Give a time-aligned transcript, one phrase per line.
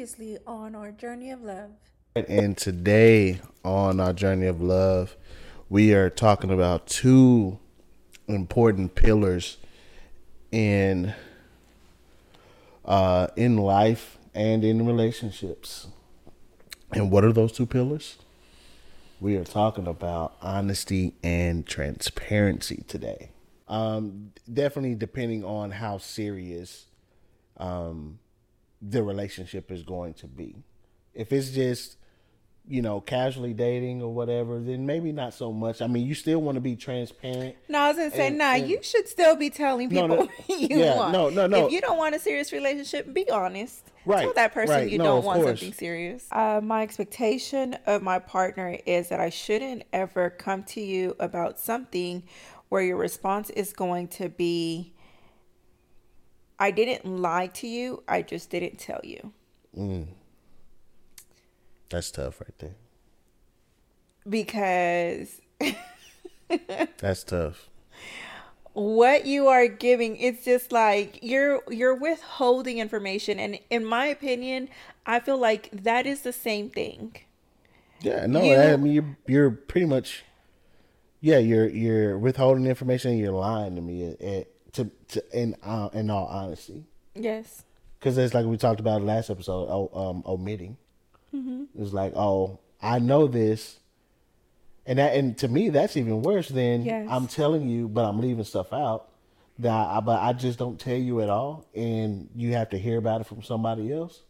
[0.00, 1.72] Previously on our journey of love.
[2.16, 5.14] And today on our journey of love,
[5.68, 7.58] we are talking about two
[8.26, 9.58] important pillars
[10.50, 11.12] in
[12.86, 15.88] uh, in life and in relationships.
[16.92, 18.16] And what are those two pillars?
[19.20, 23.32] We are talking about honesty and transparency today.
[23.68, 26.86] Um, definitely depending on how serious
[27.58, 28.19] um,
[28.80, 30.56] the relationship is going to be.
[31.14, 31.96] If it's just
[32.70, 35.82] you know, casually dating or whatever, then maybe not so much.
[35.82, 37.56] I mean, you still want to be transparent.
[37.68, 40.16] No, I was gonna say, and, nah, and, you should still be telling people no,
[40.16, 41.12] no, you yeah, want.
[41.12, 41.66] No, no, no.
[41.66, 43.90] If you don't want a serious relationship, be honest.
[44.06, 44.22] Right.
[44.22, 44.90] Tell that person right.
[44.90, 45.60] you no, don't want course.
[45.60, 46.26] something serious.
[46.30, 51.58] Uh, my expectation of my partner is that I shouldn't ever come to you about
[51.58, 52.22] something
[52.68, 54.94] where your response is going to be,
[56.60, 59.32] I didn't lie to you, I just didn't tell you.
[59.76, 60.08] Mm.
[61.88, 62.76] That's tough right there.
[64.28, 65.40] Because
[66.98, 67.68] That's tough.
[68.72, 74.68] What you are giving, it's just like you're you're withholding information and in my opinion,
[75.06, 77.16] I feel like that is the same thing.
[78.00, 80.24] Yeah, no, you, I mean you're you're pretty much
[81.20, 85.56] yeah, you're you're withholding information and you're lying to me at, at, to, to in
[85.62, 86.84] uh, in all honesty.
[87.14, 87.64] Yes.
[87.98, 90.78] Because it's like we talked about last episode, oh, um, omitting.
[91.34, 91.64] Mm-hmm.
[91.82, 93.78] It's like, oh, I know this,
[94.86, 97.06] and that, and to me, that's even worse than yes.
[97.10, 99.10] I'm telling you, but I'm leaving stuff out
[99.58, 102.98] that, I, but I just don't tell you at all, and you have to hear
[102.98, 104.22] about it from somebody else.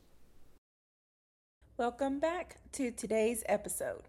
[1.77, 4.03] Welcome back to today's episode.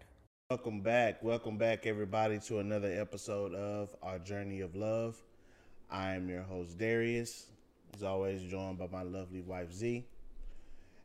[0.50, 5.16] Welcome back, welcome back, everybody, to another episode of our journey of love.
[5.92, 7.48] I am your host Darius,
[7.94, 10.06] as always, joined by my lovely wife Z.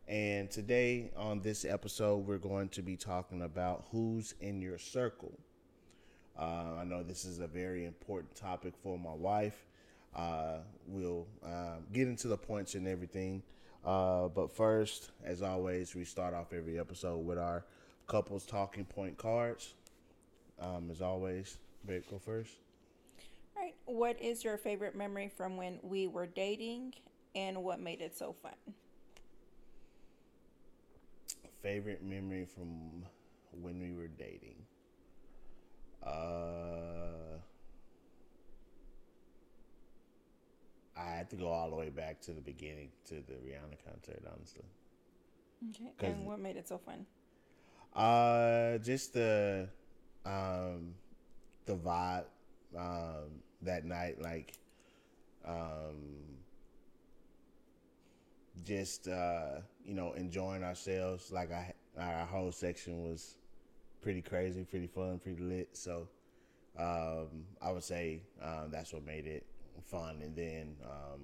[0.08, 5.38] And today on this episode, we're going to be talking about who's in your circle.
[6.40, 9.66] Uh, I know this is a very important topic for my wife.
[10.16, 13.44] Uh, we'll uh, get into the points and everything.
[13.84, 17.66] Uh, but first, as always, we start off every episode with our
[18.08, 19.74] couples talking point cards.
[20.62, 22.52] Um, as always, Beck, go first.
[23.88, 26.94] What is your favorite memory from when we were dating
[27.36, 28.54] and what made it so fun?
[31.62, 33.04] favorite memory from
[33.62, 34.56] when we were dating.
[36.06, 37.40] Uh,
[40.96, 44.24] I had to go all the way back to the beginning to the Rihanna concert,
[44.34, 44.64] honestly.
[46.00, 46.08] Okay.
[46.08, 47.06] And what made it so fun?
[47.94, 49.68] Uh, just the
[50.26, 50.94] um,
[51.66, 52.26] the vibe
[52.78, 54.54] um, that night, like
[55.46, 55.96] um,
[58.66, 61.32] just uh, you know enjoying ourselves.
[61.32, 63.36] Like I, our whole section was
[64.02, 65.70] pretty crazy, pretty fun, pretty lit.
[65.74, 66.08] So
[66.78, 69.46] um, I would say um, that's what made it
[69.84, 70.20] fun.
[70.22, 71.22] And then um,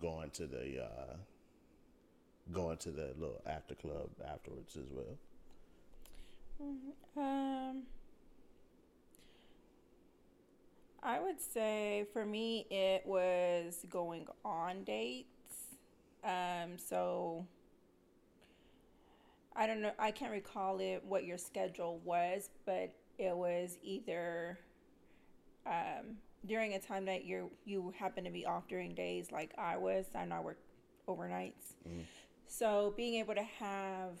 [0.00, 1.16] going to the uh,
[2.52, 5.18] going to the little after club afterwards as well.
[6.62, 7.20] Mm-hmm.
[7.20, 7.82] Um.
[11.02, 15.26] I would say for me, it was going on dates
[16.24, 17.46] um, so
[19.56, 24.58] I don't know, I can't recall it what your schedule was, but it was either
[25.66, 26.16] um,
[26.46, 30.06] during a time that you you happen to be off during days like I was.
[30.14, 30.58] I know I work
[31.08, 31.74] overnights.
[31.88, 32.04] Mm.
[32.46, 34.18] So being able to have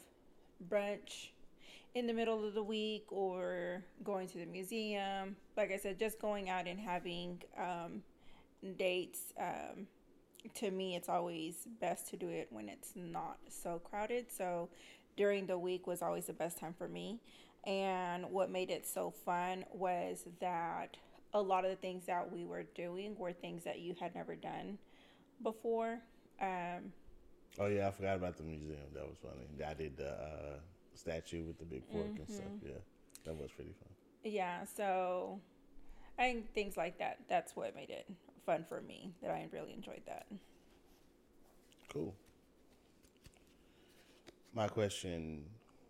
[0.68, 1.28] brunch
[1.94, 6.20] in the middle of the week or going to the museum, like I said, just
[6.20, 8.02] going out and having um,
[8.78, 9.86] dates um,
[10.54, 14.26] to me, it's always best to do it when it's not so crowded.
[14.30, 14.68] So
[15.16, 17.20] during the week was always the best time for me.
[17.64, 20.96] And what made it so fun was that
[21.34, 24.34] a lot of the things that we were doing were things that you had never
[24.34, 24.78] done
[25.42, 25.98] before.
[26.40, 26.92] Um,
[27.58, 28.78] oh yeah, I forgot about the museum.
[28.94, 29.46] That was funny.
[29.68, 30.56] I did the uh,
[30.94, 32.18] statue with the big fork mm-hmm.
[32.18, 32.46] and stuff.
[32.46, 32.68] Mm-hmm.
[32.68, 32.78] Yeah,
[33.24, 33.88] that was pretty fun.
[34.24, 35.40] Yeah, so
[36.18, 37.18] I think things like that.
[37.28, 38.06] That's what made it
[38.44, 39.12] fun for me.
[39.22, 40.26] That I really enjoyed that.
[41.92, 42.14] Cool.
[44.54, 45.44] My question: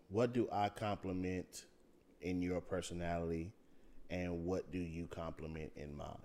[0.09, 1.65] What do I compliment
[2.21, 3.53] in your personality,
[4.11, 6.17] and what do you compliment in mine?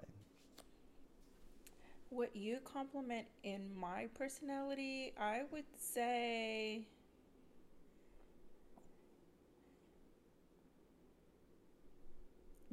[2.09, 6.87] What you compliment in my personality, I would say.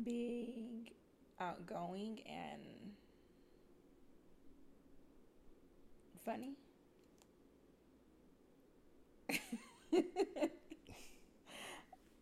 [0.05, 0.89] being
[1.41, 2.63] outgoing and
[6.25, 6.55] funny.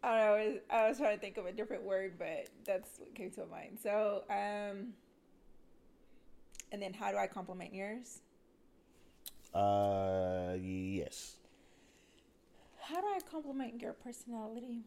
[0.02, 2.98] I know, I was, I was trying to think of a different word, but that's
[2.98, 3.78] what came to mind.
[3.82, 4.94] So, um,
[6.72, 8.20] and then how do I compliment yours?
[9.54, 11.36] Uh, yes.
[12.82, 14.84] How do I compliment your personality?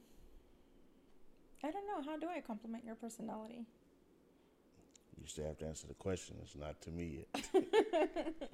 [1.64, 2.02] I don't know.
[2.06, 3.66] How do I compliment your personality?
[5.20, 6.36] You still have to answer the question.
[6.42, 7.46] It's not to me yet.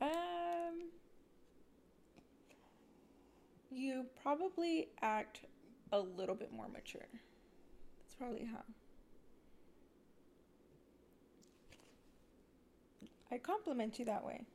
[0.00, 0.90] um,
[3.72, 5.40] you probably act
[5.90, 7.08] a little bit more mature.
[7.10, 8.62] That's probably how.
[13.32, 14.46] I compliment you that way.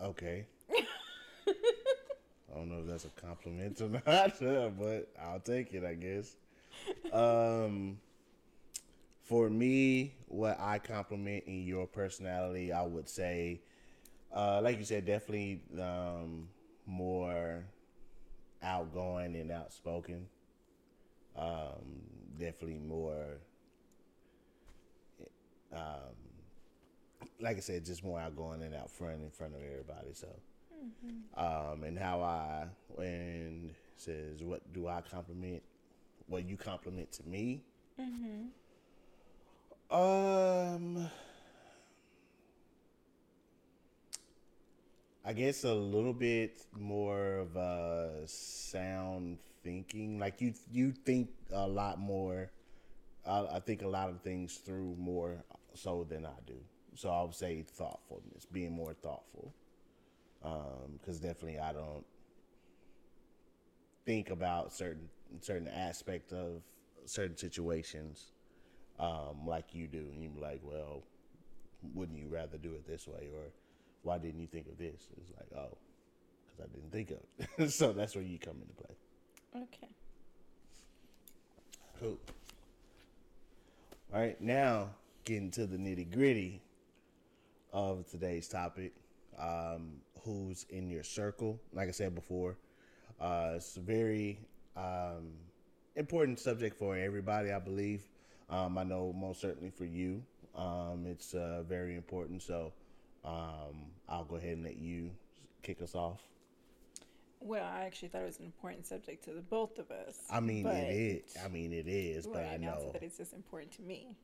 [0.00, 0.46] Okay.
[2.50, 6.36] I don't know if that's a compliment or not, but I'll take it, I guess.
[7.12, 7.98] Um,
[9.22, 13.60] for me, what I compliment in your personality, I would say,
[14.34, 16.48] uh, like you said, definitely um,
[16.86, 17.64] more
[18.62, 20.26] outgoing and outspoken.
[21.36, 22.02] Um,
[22.38, 23.38] definitely more,
[25.72, 26.16] um,
[27.40, 30.14] like I said, just more outgoing and out front in front of everybody.
[30.14, 30.28] So,
[31.36, 35.62] um, and how I when it says what do I compliment,
[36.26, 37.62] what you compliment to me.
[39.90, 41.08] Um,
[45.24, 50.18] I guess a little bit more of a sound thinking.
[50.18, 52.50] Like you, you think a lot more.
[53.26, 56.56] I, I think a lot of things through more so than I do.
[56.94, 59.52] So I would say thoughtfulness, being more thoughtful.
[60.42, 62.04] Because definitely I don't
[64.06, 65.08] think about certain
[65.40, 66.62] certain aspect of
[67.04, 68.32] certain situations
[68.98, 71.02] um, like you do, and you're like, well,
[71.94, 73.52] wouldn't you rather do it this way, or
[74.02, 75.08] why didn't you think of this?
[75.16, 75.76] It's like, oh,
[76.46, 77.18] because I didn't think of
[77.60, 77.70] it.
[77.70, 79.62] so that's where you come into play.
[79.62, 79.92] Okay.
[82.00, 82.18] Cool.
[84.12, 84.90] All right, now
[85.24, 86.62] getting to the nitty gritty
[87.72, 88.92] of today's topic.
[89.38, 91.58] Um, who's in your circle?
[91.72, 92.56] Like I said before,
[93.20, 94.40] uh, it's a very
[94.76, 95.32] um,
[95.96, 98.02] important subject for everybody, I believe.
[98.50, 100.22] Um, I know most certainly for you,
[100.54, 102.42] um, it's uh, very important.
[102.42, 102.72] So
[103.24, 105.10] um, I'll go ahead and let you
[105.62, 106.20] kick us off.
[107.40, 110.18] Well, I actually thought it was an important subject to the both of us.
[110.30, 111.36] I mean, it is.
[111.42, 112.90] I mean, it is, but I know.
[112.92, 114.16] that it's just important to me.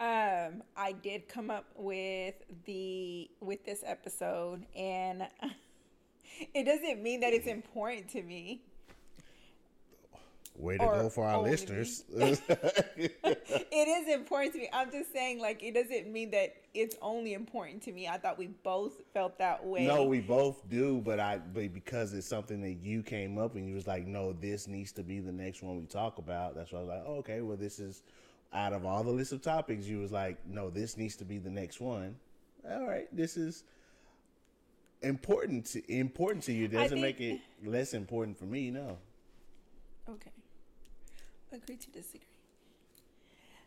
[0.00, 5.26] Um, I did come up with the with this episode, and
[6.54, 8.62] it doesn't mean that it's important to me.
[10.56, 12.04] Way to or go for our only listeners.
[13.76, 14.68] It is important to me.
[14.72, 18.06] I'm just saying, like, it doesn't mean that it's only important to me.
[18.06, 19.86] I thought we both felt that way.
[19.86, 23.66] No, we both do, but I but because it's something that you came up and
[23.68, 26.54] you was like, no, this needs to be the next one we talk about.
[26.54, 28.02] That's why I was like, oh, okay, well, this is
[28.54, 29.86] out of all the list of topics.
[29.86, 32.16] You was like, no, this needs to be the next one.
[32.70, 33.64] All right, this is
[35.02, 36.68] important to important to you.
[36.68, 38.70] Doesn't make it less important for me.
[38.70, 38.98] No.
[40.08, 40.30] Okay.
[41.52, 42.20] Agree to disagree.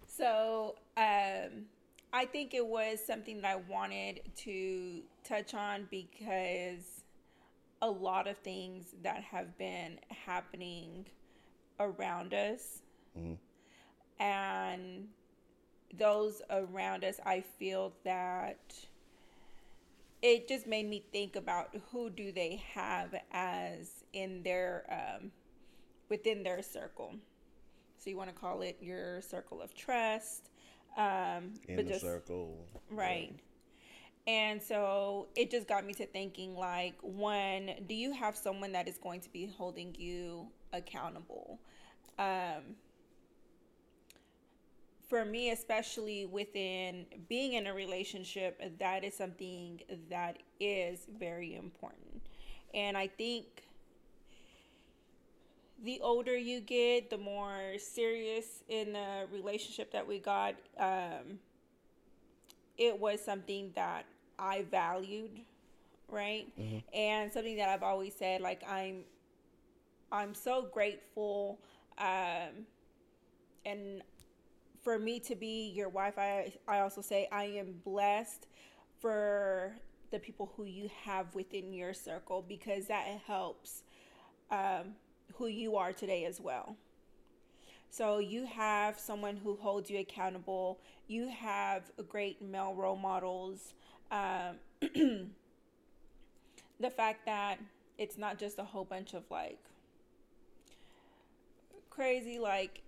[0.07, 1.65] So, um,
[2.11, 7.03] I think it was something that I wanted to touch on because
[7.81, 11.05] a lot of things that have been happening
[11.79, 12.81] around us
[14.19, 15.07] and
[15.97, 18.75] those around us, I feel that
[20.21, 25.31] it just made me think about who do they have as in their um,
[26.09, 27.15] within their circle.
[27.97, 30.49] So you want to call it your circle of trust.
[30.97, 32.65] Um, In just- circle.
[32.89, 33.33] Right.
[34.25, 38.87] And so it just got me to thinking like, one, do you have someone that
[38.87, 41.59] is going to be holding you accountable?
[42.19, 42.75] Um,
[45.07, 52.21] for me, especially within being in a relationship, that is something that is very important.
[52.73, 53.45] And I think
[55.83, 61.39] the older you get, the more serious in the relationship that we got, um,
[62.77, 64.05] it was something that
[64.37, 65.39] I valued,
[66.09, 66.47] right?
[66.93, 69.03] And something that I've always said, like I'm,
[70.11, 71.59] I'm so grateful,
[71.97, 72.65] um,
[73.65, 74.01] and
[74.87, 78.47] for me to be your wife, I I also say I am blessed
[79.01, 79.75] for
[80.11, 83.83] the people who you have within your circle because that helps
[84.49, 84.95] um,
[85.35, 86.77] who you are today as well.
[87.89, 90.79] So you have someone who holds you accountable.
[91.09, 93.73] You have great male role models.
[94.09, 94.55] Um,
[96.79, 97.59] the fact that
[97.97, 99.59] it's not just a whole bunch of like
[101.89, 102.83] crazy like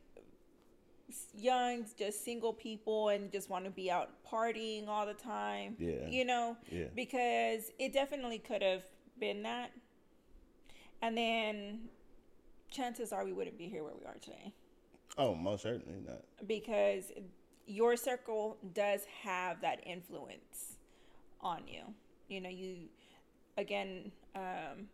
[1.33, 6.07] young just single people and just want to be out partying all the time Yeah.
[6.07, 6.85] you know Yeah.
[6.95, 8.83] because it definitely could have
[9.19, 9.71] been that
[11.01, 11.89] and then
[12.71, 14.53] chances are we wouldn't be here where we are today
[15.17, 16.23] Oh, most certainly not.
[16.47, 17.11] because
[17.65, 20.77] your circle does have that influence
[21.41, 21.81] on you.
[22.29, 22.87] You know, you
[23.57, 24.87] again, um,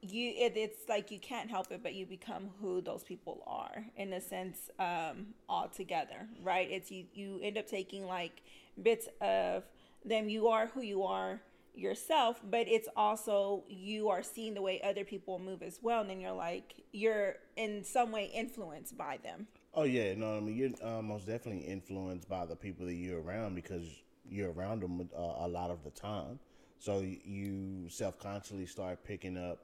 [0.00, 3.84] you it, it's like you can't help it, but you become who those people are
[3.96, 6.70] in a sense um, altogether, right?
[6.70, 8.42] It's you you end up taking like
[8.80, 9.64] bits of
[10.04, 10.28] them.
[10.28, 11.40] You are who you are
[11.74, 16.10] yourself, but it's also you are seeing the way other people move as well, and
[16.10, 19.48] then you're like you're in some way influenced by them.
[19.74, 23.20] Oh yeah, no, I mean you're uh, most definitely influenced by the people that you're
[23.20, 23.84] around because
[24.28, 26.38] you're around them uh, a lot of the time.
[26.78, 29.58] So you self consciously start picking up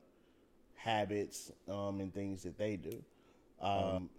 [0.84, 3.02] habits um, and things that they do.
[3.60, 4.10] Um,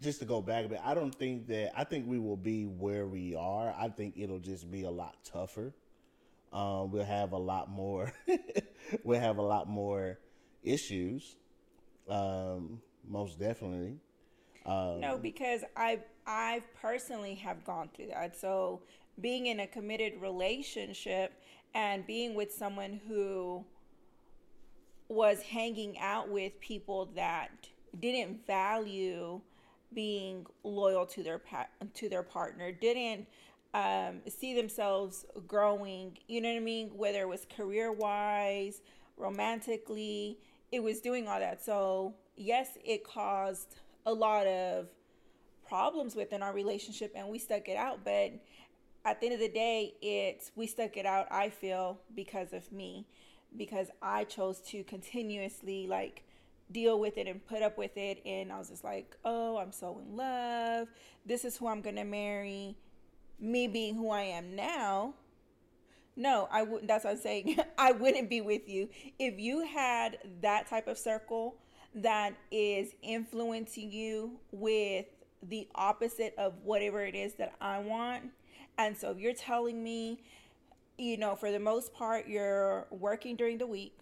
[0.00, 2.64] just to go back a bit, I don't think that I think we will be
[2.64, 3.74] where we are.
[3.78, 5.74] I think it'll just be a lot tougher.
[6.52, 8.12] Um, we'll have a lot more.
[9.04, 10.18] we'll have a lot more
[10.62, 11.36] issues.
[12.08, 13.96] Um, most definitely.
[14.64, 18.36] Um, No, because I I personally have gone through that.
[18.36, 18.80] So
[19.20, 21.32] being in a committed relationship
[21.74, 23.64] and being with someone who
[25.08, 29.40] was hanging out with people that didn't value
[29.94, 33.26] being loyal to their pa- to their partner, didn't
[33.74, 36.18] um, see themselves growing.
[36.26, 36.90] You know what I mean?
[36.94, 38.82] Whether it was career wise,
[39.16, 40.38] romantically,
[40.72, 41.64] it was doing all that.
[41.64, 44.88] So yes, it caused a lot of
[45.66, 48.00] problems within our relationship, and we stuck it out.
[48.04, 48.32] But
[49.10, 51.26] at the end of the day, it's we stuck it out.
[51.30, 53.06] I feel because of me,
[53.56, 56.24] because I chose to continuously like
[56.70, 59.72] deal with it and put up with it and I was just like, "Oh, I'm
[59.72, 60.88] so in love.
[61.24, 62.76] This is who I'm going to marry."
[63.40, 65.14] Me being who I am now,
[66.18, 67.58] no, I wouldn't that's what I'm saying.
[67.78, 68.88] I wouldn't be with you
[69.18, 71.54] if you had that type of circle
[71.94, 75.06] that is influencing you with
[75.42, 78.24] the opposite of whatever it is that I want.
[78.78, 80.22] And so if you're telling me,
[80.96, 83.98] you know, for the most part you're working during the week,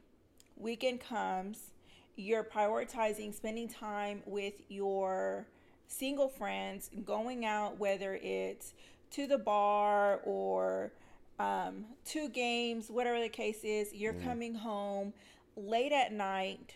[0.56, 1.70] weekend comes,
[2.14, 5.46] you're prioritizing spending time with your
[5.88, 8.74] single friends, going out, whether it's
[9.12, 10.92] to the bar or
[11.38, 15.12] um, to games, whatever the case is, you're coming home
[15.56, 16.74] late at night.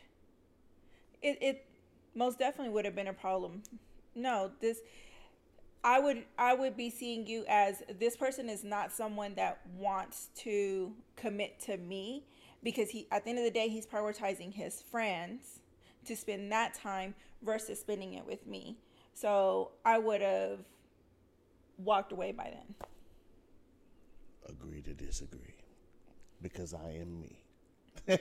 [1.23, 1.67] It, it
[2.15, 3.63] most definitely would have been a problem.
[4.15, 4.81] No, this
[5.83, 10.29] I would I would be seeing you as this person is not someone that wants
[10.39, 12.25] to commit to me
[12.63, 15.61] because he at the end of the day he's prioritizing his friends
[16.05, 18.77] to spend that time versus spending it with me.
[19.15, 20.61] So I would have
[21.79, 22.75] walked away by then.
[24.49, 25.55] agree to disagree
[26.43, 27.43] because I am me.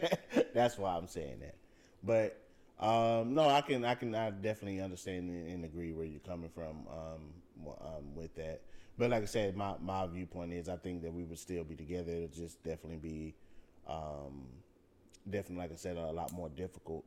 [0.54, 1.56] That's why I'm saying that.
[2.04, 2.42] But
[2.80, 6.88] um, no, I can I can I definitely understand and, agree where you're coming from
[6.88, 7.34] um,
[7.68, 8.62] um, with that.
[8.98, 11.76] But like I said, my, my viewpoint is I think that we would still be
[11.76, 12.12] together.
[12.12, 13.36] It'll just definitely be
[13.88, 14.48] um,
[15.30, 17.06] definitely like I said a lot more difficult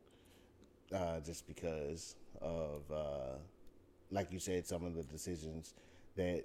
[0.94, 3.36] uh, just because of uh,
[4.10, 5.74] like you said some of the decisions
[6.16, 6.44] that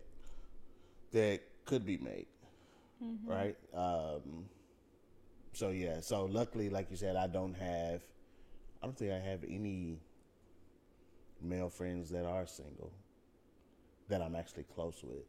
[1.11, 2.27] that could be made
[3.25, 3.55] right?
[3.73, 4.45] Um,
[5.53, 8.01] so yeah, so luckily, like you said, I don't have,
[8.81, 9.99] I don't think I have any
[11.41, 12.91] male friends that are single
[14.09, 15.23] that I'm actually close with.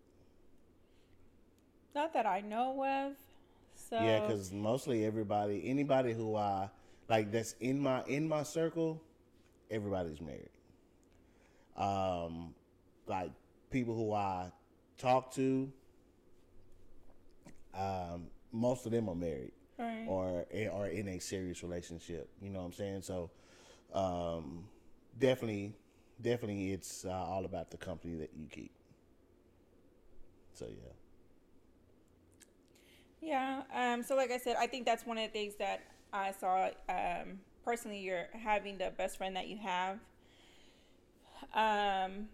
[1.95, 3.13] Not that I know of.
[3.75, 6.71] So Yeah, because mostly everybody, anybody who I
[7.09, 9.03] like that's in my in my circle,
[9.71, 10.51] everybody's married.
[11.77, 12.55] Um,
[13.07, 13.31] like
[13.71, 14.53] people who I
[14.99, 15.73] talk to,
[17.75, 20.07] um, most of them are married Right.
[20.09, 22.29] or are in a serious relationship.
[22.43, 23.03] You know what I'm saying?
[23.03, 23.31] So,
[23.93, 24.67] um,
[25.19, 25.75] definitely,
[26.21, 28.73] definitely, it's uh, all about the company that you keep.
[30.55, 30.93] So yeah.
[33.21, 33.63] Yeah.
[33.75, 35.83] Um, so, like I said, I think that's one of the things that
[36.13, 36.71] I saw.
[36.89, 39.99] Um, personally, you're having the best friend that you have.
[41.55, 42.29] Um,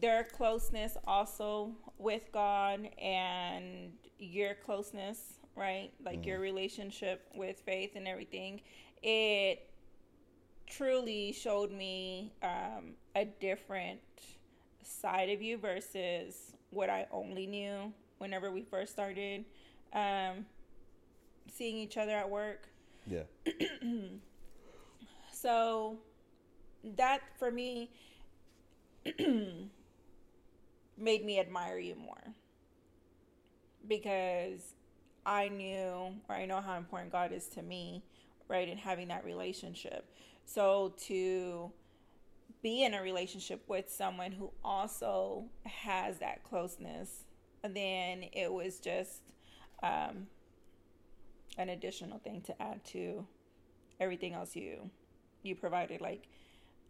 [0.00, 5.90] their closeness also with God and your closeness, right?
[6.04, 8.60] Like your relationship with faith and everything.
[9.02, 9.67] It
[10.68, 14.00] truly showed me um, a different
[14.82, 19.44] side of you versus what I only knew whenever we first started
[19.92, 20.46] um,
[21.52, 22.68] seeing each other at work.
[23.06, 23.22] Yeah.
[25.40, 25.98] So
[26.96, 27.90] that for me
[30.98, 32.34] made me admire you more
[33.86, 34.74] because
[35.24, 38.02] I knew or I know how important God is to me,
[38.48, 40.10] right, in having that relationship.
[40.48, 41.70] So to
[42.62, 47.24] be in a relationship with someone who also has that closeness,
[47.62, 49.20] then it was just
[49.82, 50.26] um,
[51.58, 53.26] an additional thing to add to
[54.00, 54.90] everything else you
[55.42, 56.00] you provided.
[56.00, 56.26] Like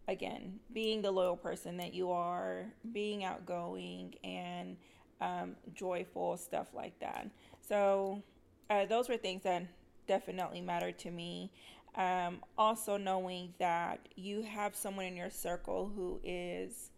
[0.07, 4.77] again being the loyal person that you are being outgoing and
[5.19, 7.29] um, joyful stuff like that.
[7.67, 8.23] So
[8.69, 9.67] uh, those were things that
[10.07, 11.51] definitely mattered to me
[11.95, 16.91] um, also knowing that you have someone in your circle who is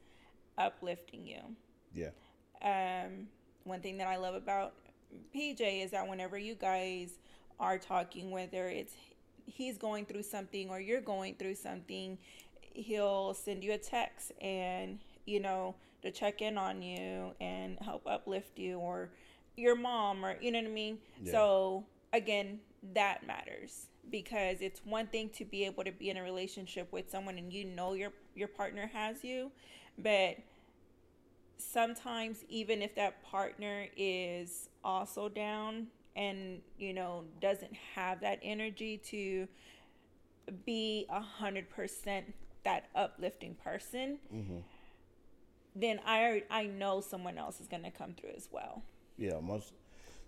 [0.57, 1.39] uplifting you
[1.93, 2.10] Yeah.
[2.62, 3.27] um,
[3.63, 4.74] one thing that I love about
[5.36, 7.19] PJ is that whenever you guys
[7.60, 8.93] are talking, whether it's
[9.45, 12.17] he's going through something or you're going through something,
[12.74, 18.05] he'll send you a text and, you know, to check in on you and help
[18.07, 19.10] uplift you or
[19.57, 20.98] your mom or, you know what I mean?
[21.21, 21.31] Yeah.
[21.33, 22.60] So, again,
[22.93, 27.10] that matters because it's one thing to be able to be in a relationship with
[27.10, 29.51] someone and you know your your partner has you,
[29.98, 30.38] but
[31.58, 38.98] sometimes even if that partner is also down and you know doesn't have that energy
[38.98, 39.48] to
[40.65, 44.58] be a hundred percent that uplifting person mm-hmm.
[45.75, 48.81] then i i know someone else is going to come through as well
[49.17, 49.74] Yeah, most.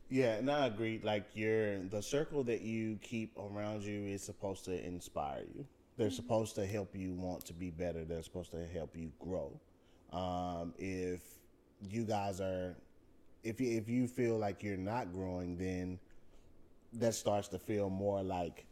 [0.10, 1.00] Yeah, and I agree.
[1.03, 5.66] Like your the circle that you keep around you is supposed to inspire you.
[5.98, 8.03] They're supposed to help you want to be better.
[8.03, 9.59] They're supposed to help you grow.
[10.11, 11.22] Um, if
[11.81, 12.75] you guys are,
[13.44, 16.00] if you, if you feel like you're not growing, then
[16.94, 18.66] that starts to feel more like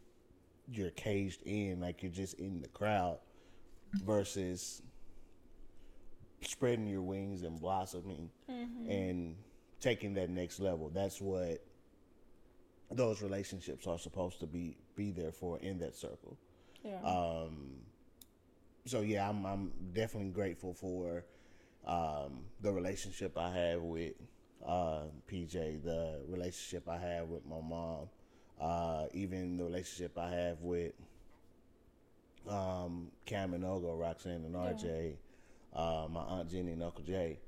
[0.68, 3.18] you're caged in, like you're just in the crowd,
[4.04, 4.82] versus
[6.42, 8.30] spreading your wings and blossoming
[8.90, 9.36] and
[9.82, 10.90] taking that next level.
[10.90, 11.66] That's what
[12.90, 16.38] those relationships are supposed to be be there for in that circle.
[16.84, 17.82] yeah Um,
[18.86, 21.26] so yeah, I'm I'm definitely grateful for
[21.86, 24.14] um, the relationship I have with
[24.66, 28.10] uh, PJ, the relationship I have with my mom,
[28.60, 30.94] uh, even the relationship I have with
[32.48, 35.16] um, Cam and Ogo, Roxanne and RJ,
[35.74, 37.40] uh, my aunt Jenny and Uncle Jay.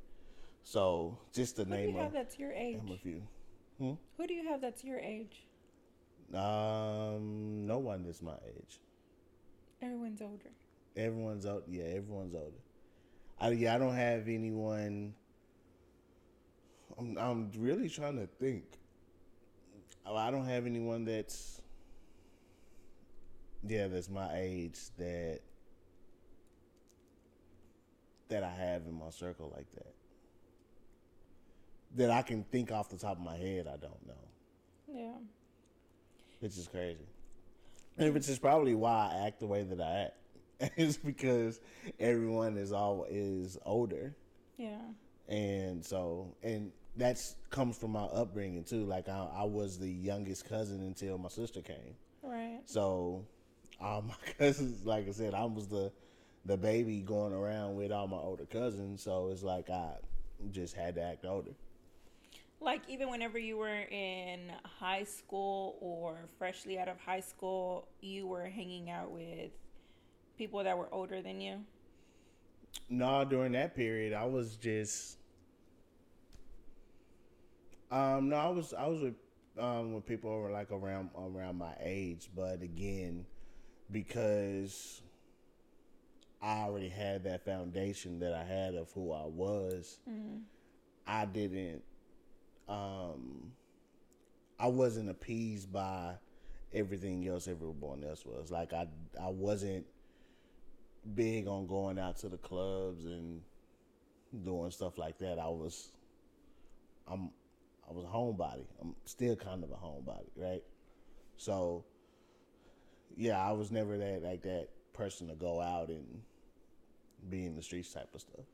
[0.63, 3.21] So just the who do name you of have that's your age a few.
[3.79, 5.45] who do you have that's your age
[6.33, 8.79] Um, no one is my age.
[9.81, 10.49] everyone's older
[10.95, 11.63] Everyone's out.
[11.67, 12.61] Yeah, everyone's older.
[13.39, 15.15] I yeah, I don't have anyone.
[16.99, 18.63] I'm I'm really trying to think.
[20.05, 21.59] Oh, I don't have anyone that's.
[23.67, 25.39] Yeah, that's my age that.
[28.29, 29.95] That I have in my circle like that.
[31.95, 33.67] That I can think off the top of my head.
[33.67, 34.13] I don't know.
[34.91, 35.13] yeah
[36.39, 37.05] Which is crazy.
[37.97, 40.71] And which is probably why I act the way that I act.
[40.77, 41.59] it's because
[41.99, 44.15] everyone is all is older.
[44.57, 44.77] yeah
[45.27, 48.85] And so and that's comes from my upbringing too.
[48.85, 51.95] Like I, I was the youngest cousin until my sister came.
[52.23, 53.25] right So
[53.79, 55.91] all my cousins, like I said, I was the
[56.45, 59.01] the baby going around with all my older cousins.
[59.03, 59.93] So it's like I
[60.51, 61.51] just had to act older.
[62.63, 68.25] Like even whenever you were in high school or freshly out of high school, you
[68.25, 69.51] were hanging out with
[70.37, 71.57] people that were older than you.
[72.89, 75.17] No, during that period, I was just.
[77.91, 79.15] Um, no, I was I was with
[79.59, 83.25] um with people who were like around around my age, but again,
[83.91, 85.01] because
[86.41, 89.99] I already had that foundation that I had of who I was,
[91.05, 91.83] I didn't.
[92.67, 93.51] Um,
[94.59, 96.15] I wasn't appeased by
[96.73, 98.51] everything else everyone else was.
[98.51, 98.87] Like I
[99.21, 99.85] I wasn't
[101.15, 103.41] big on going out to the clubs and
[104.43, 105.39] doing stuff like that.
[105.39, 105.89] I was
[107.07, 107.29] I'm
[107.89, 108.65] I was a homebody.
[108.81, 110.63] I'm still kind of a homebody, right?
[111.37, 111.83] So
[113.15, 116.21] yeah, I was never that like that person to go out and
[117.29, 118.45] be in the streets type of stuff.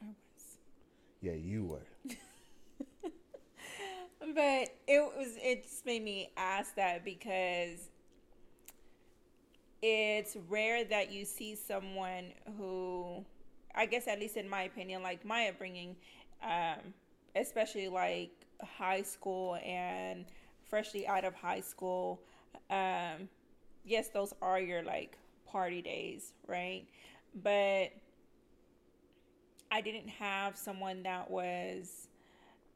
[0.00, 0.58] I was.
[1.20, 1.86] Yeah, you were.
[4.22, 7.90] But it was it just made me ask that because
[9.82, 13.24] it's rare that you see someone who
[13.74, 15.96] I guess at least in my opinion, like my upbringing,
[16.42, 16.94] um,
[17.34, 18.30] especially like
[18.62, 20.24] high school and
[20.68, 22.20] freshly out of high school,
[22.70, 23.28] um,
[23.84, 26.84] yes, those are your like party days, right?
[27.42, 27.92] But
[29.70, 32.08] I didn't have someone that was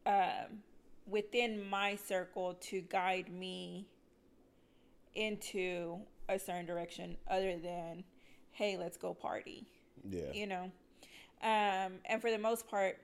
[0.06, 0.62] um,
[1.06, 3.86] within my circle to guide me
[5.14, 8.04] into a certain direction other than,
[8.52, 9.66] hey, let's go party.
[10.08, 10.32] Yeah.
[10.32, 10.70] You know?
[11.42, 12.98] Um, and for the most part,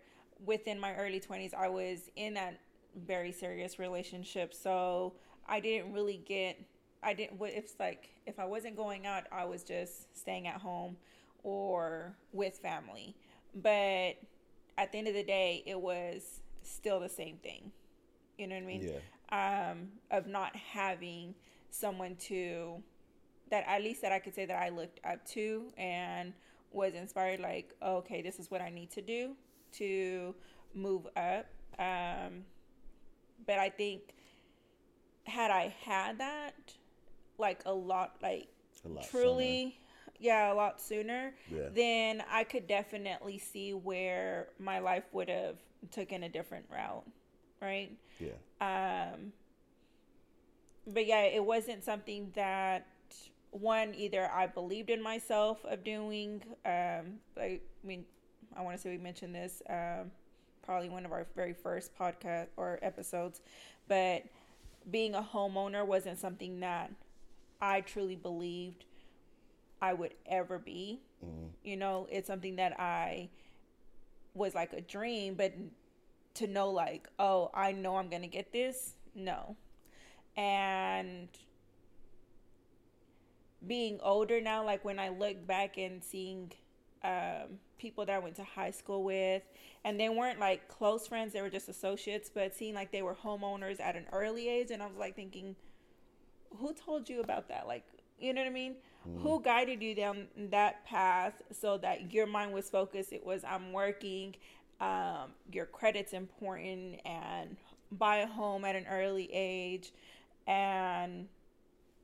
[0.45, 2.59] within my early 20s, I was in that
[3.07, 4.53] very serious relationship.
[4.53, 5.15] So
[5.47, 6.61] I didn't really get,
[7.03, 10.47] I didn't, what if it's like, if I wasn't going out, I was just staying
[10.47, 10.97] at home
[11.43, 13.17] or with family.
[13.55, 14.17] But
[14.79, 17.73] at the end of the day, it was still the same thing.
[18.43, 18.91] You know what I mean?
[19.31, 19.71] Yeah.
[19.71, 21.35] Um, of not having
[21.71, 22.83] someone to
[23.51, 26.33] that at least that I could say that I looked up to and
[26.73, 29.35] was inspired like okay this is what I need to do
[29.75, 30.35] to
[30.75, 31.47] move up
[31.79, 32.45] um,
[33.47, 34.15] but I think
[35.25, 36.55] had I had that
[37.39, 38.49] like a lot like
[38.85, 39.79] A lot truly
[40.19, 41.69] yeah a lot sooner Yeah.
[41.73, 45.57] then I could definitely see where my life would have
[45.91, 47.07] taken a different route
[47.63, 48.33] right Yeah.
[49.15, 49.33] um,
[50.87, 52.87] but yeah, it wasn't something that
[53.53, 56.43] one either I believed in myself of doing.
[56.65, 58.05] Um, like I mean,
[58.57, 60.11] I want to say we mentioned this um,
[60.65, 63.41] probably one of our very first podcast or episodes,
[63.89, 64.25] but
[64.91, 66.91] being a homeowner wasn't something that
[67.61, 68.85] I truly believed
[69.81, 71.01] I would ever be.
[71.63, 73.29] You know, it's something that I
[74.35, 75.53] was like a dream, but
[76.35, 79.57] to know like, oh, I know I'm gonna get this, no.
[80.37, 81.29] And
[83.67, 86.53] being older now, like when I look back and seeing
[87.05, 89.43] um, people that I went to high school with,
[89.85, 93.15] and they weren't like close friends, they were just associates, but seeing like they were
[93.15, 95.57] homeowners at an early age, and I was like thinking,
[96.57, 97.67] who told you about that?
[97.67, 97.85] Like,
[98.19, 98.77] you know what I mean?
[99.19, 103.13] Who guided you down that path so that your mind was focused?
[103.13, 104.37] It was, I'm working,
[104.83, 107.57] um, your credit's important, and
[107.93, 109.93] buy a home at an early age.
[110.47, 111.29] And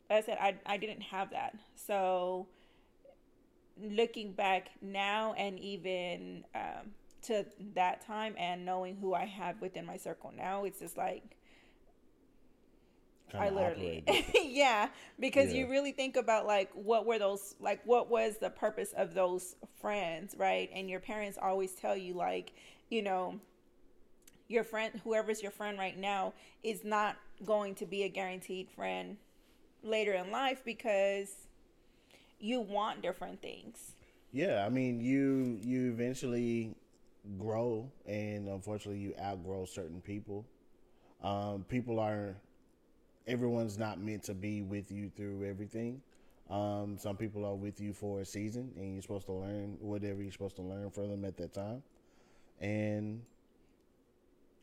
[0.09, 1.57] as I said, I, I didn't have that.
[1.75, 2.47] So,
[3.81, 9.85] looking back now and even um, to that time and knowing who I have within
[9.85, 11.38] my circle now, it's just like,
[13.37, 14.05] I literally,
[14.43, 14.89] yeah,
[15.19, 15.61] because Yeah.
[15.61, 19.57] you really think about like what were those, like what was the purpose of those
[19.81, 20.71] friends, right?
[20.73, 22.53] And your parents always tell you like,
[22.91, 23.41] you know,
[24.49, 29.17] your friend, whoever's your friend right now, is not going to be a guaranteed friend
[29.83, 31.47] later in life because
[32.39, 33.93] you want different things.
[34.33, 36.75] Yeah, I mean, you you eventually
[37.39, 40.47] grow, and unfortunately, you outgrow certain people.
[41.23, 42.37] Um, people are
[43.29, 46.01] everyone's not meant to be with you through everything.
[46.51, 50.23] Um, some people are with you for a season, and you're supposed to learn whatever
[50.23, 51.83] you're supposed to learn from them at that time,
[52.59, 53.23] and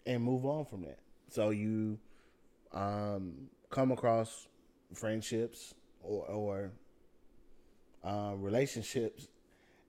[0.07, 0.97] and move on from that.
[1.29, 1.99] So you
[2.73, 4.47] um, come across
[4.93, 6.71] friendships or, or
[8.03, 9.27] uh, relationships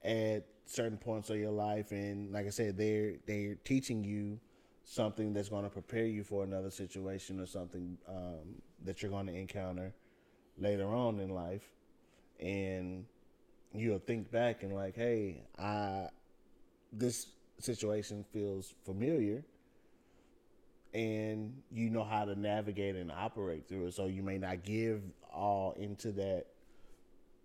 [0.04, 4.38] at certain points of your life, and like I said, they're they're teaching you
[4.84, 9.26] something that's going to prepare you for another situation or something um, that you're going
[9.26, 9.92] to encounter
[10.58, 11.64] later on in life,
[12.40, 13.04] and
[13.74, 16.08] you'll think back and like, hey, I
[16.92, 17.26] this
[17.58, 19.44] situation feels familiar.
[20.94, 23.94] And you know how to navigate and operate through it.
[23.94, 26.46] So you may not give all into that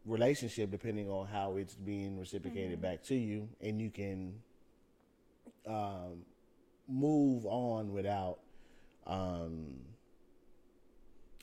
[0.05, 4.35] relationship depending on how it's being reciprocated back to you, and you can
[5.67, 6.23] um,
[6.87, 8.39] move on without
[9.05, 9.75] um,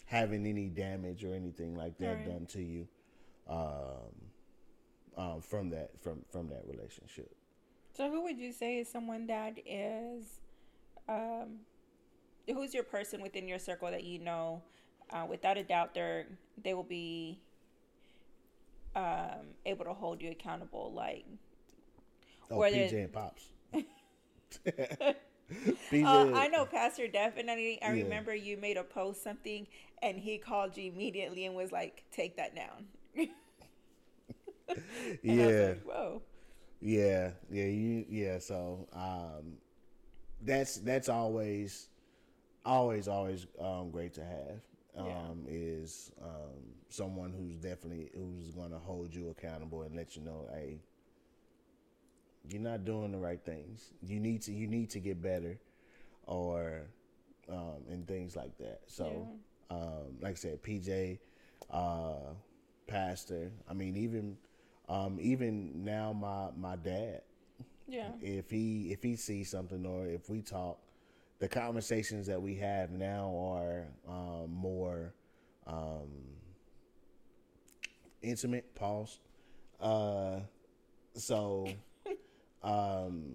[0.08, 2.24] having any damage or anything like that Right.
[2.26, 2.88] done to you
[3.48, 4.14] um,
[5.16, 7.34] um, from that from from that relationship.
[7.94, 10.38] So, who would you say is someone that is,
[11.08, 11.60] um,
[12.46, 14.62] who's your person within your circle that you know,
[15.10, 16.26] uh, without a doubt, they're
[16.62, 17.40] they will be
[18.94, 20.92] um, able to hold you accountable.
[20.92, 21.24] Like,
[22.50, 23.44] Oh, PJ they- and Pops.
[26.02, 27.80] Uh, I know Pastor definitely.
[27.82, 27.92] I Yeah.
[27.92, 29.66] remember you made a post something,
[30.02, 32.86] and he called you immediately and was like, "Take that down."
[35.26, 36.22] And I was Yeah, like, Whoa.
[36.80, 38.38] yeah, yeah, you, yeah.
[38.38, 39.58] So um,
[40.42, 41.88] that's that's always,
[42.64, 44.60] always, always um, great to have.
[44.98, 45.48] Um, Yeah.
[45.48, 50.48] Is um, someone who's definitely who's going to hold you accountable and let you know,
[50.52, 50.80] hey,
[52.48, 53.92] you're not doing the right things.
[54.02, 55.58] You need to you need to get better,
[56.26, 56.82] or
[57.48, 58.80] um, and things like that.
[58.86, 59.28] So,
[59.70, 61.18] um, like I said, PJ,
[61.70, 62.32] uh,
[62.86, 63.50] pastor.
[63.68, 64.36] I mean, even
[64.88, 67.22] um, even now, my my dad.
[67.86, 68.10] Yeah.
[68.20, 70.78] If he if he sees something or if we talk,
[71.38, 75.14] the conversations that we have now are um, more
[75.66, 76.08] um,
[78.22, 78.74] intimate.
[78.74, 79.20] Pause.
[79.80, 80.40] Uh,
[81.14, 81.68] so,
[82.62, 83.34] um,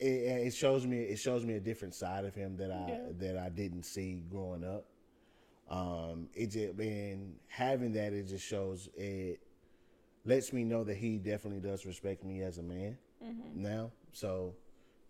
[0.00, 0.04] it,
[0.48, 3.12] it shows me it shows me a different side of him that I Yeah.
[3.18, 4.86] that I didn't see growing up.
[5.68, 9.40] Um, it just and having that it just shows it
[10.24, 12.98] lets me know that he definitely does respect me as a man
[13.54, 13.90] now.
[14.12, 14.54] So,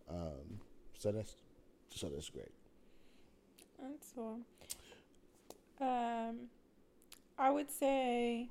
[0.09, 0.61] um,
[0.99, 1.35] so that's
[1.91, 2.53] so that's great.
[3.81, 4.41] That's all.
[5.81, 6.37] Um,
[7.39, 8.49] I would say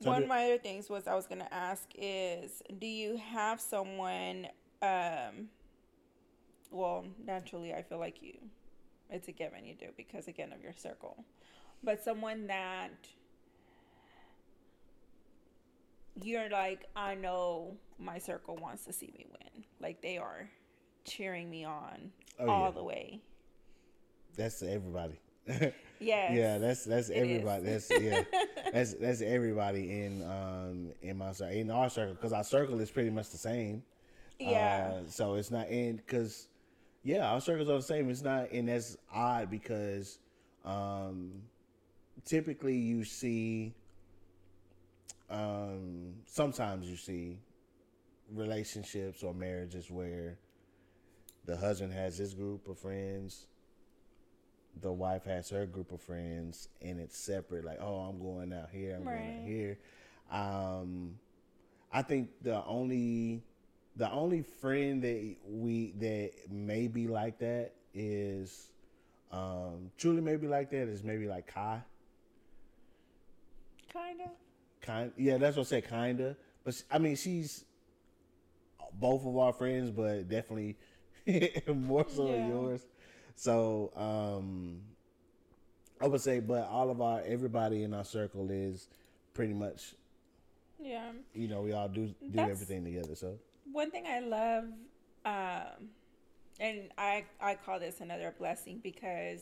[0.00, 3.60] So one of my other things was I was gonna ask is, do you have
[3.60, 4.46] someone?
[4.82, 5.48] Um,
[6.70, 8.34] well, naturally, I feel like you.
[9.08, 11.24] It's a given you do because again of your circle,
[11.82, 12.90] but someone that
[16.22, 19.64] you're like, I know my circle wants to see me win.
[19.80, 20.50] Like they are
[21.04, 22.70] cheering me on Oh, all yeah.
[22.72, 23.20] the way.
[24.36, 25.18] That's everybody.
[25.98, 26.32] Yes.
[26.34, 27.64] Yeah, that's that's everybody.
[27.64, 28.22] That's yeah,
[28.72, 32.90] that's that's everybody in um in my circle in our circle because our circle is
[32.90, 33.82] pretty much the same.
[34.38, 34.92] Yeah.
[34.92, 36.48] Uh, so it's not in because
[37.02, 38.10] yeah, our circles are the same.
[38.10, 40.18] It's not and that's odd because
[40.64, 41.32] um
[42.24, 43.74] typically you see
[45.30, 47.38] um sometimes you see
[48.34, 50.38] relationships or marriages where
[51.46, 53.46] the husband has his group of friends
[54.82, 58.68] the wife has her group of friends and it's separate like oh i'm going out
[58.70, 59.78] here i'm going out here.
[60.30, 61.18] Um
[61.92, 63.42] i think the only
[63.96, 68.68] the only friend that we that may be like that is
[69.32, 71.80] um truly maybe like that is maybe like kai.
[73.92, 74.28] Kind of.
[74.82, 76.36] kind yeah that's what i said kinda.
[76.64, 77.64] But she- i mean she's
[78.92, 80.76] both of our friends but definitely
[81.74, 82.48] more so Yeah.
[82.48, 82.86] yours
[83.36, 84.80] so um
[86.00, 88.88] i would say but all of our everybody in our circle is
[89.34, 89.94] pretty much
[90.80, 91.12] Yeah.
[91.34, 93.38] you know we all do do That's- everything together so
[93.72, 94.64] One thing I love,
[95.24, 95.90] um,
[96.60, 99.40] and I I call this another blessing because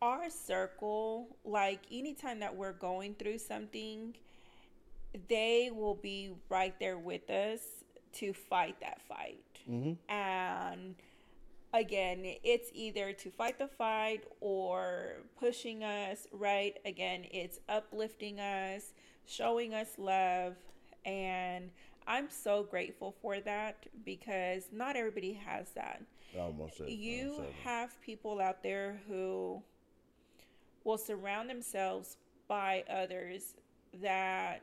[0.00, 4.14] our circle, like anytime that we're going through something,
[5.28, 7.60] they will be right there with us
[8.20, 9.44] to fight that fight.
[10.08, 10.94] And
[11.72, 16.76] again, it's either to fight the fight or pushing us, right?
[16.84, 18.92] Again, it's uplifting us,
[19.26, 20.56] showing us love.
[21.04, 21.70] And
[22.06, 26.02] I'm so grateful for that because not everybody has that.
[26.38, 29.62] almost certainly, You almost have people out there who
[30.84, 32.16] will surround themselves
[32.48, 33.54] by others
[34.02, 34.62] that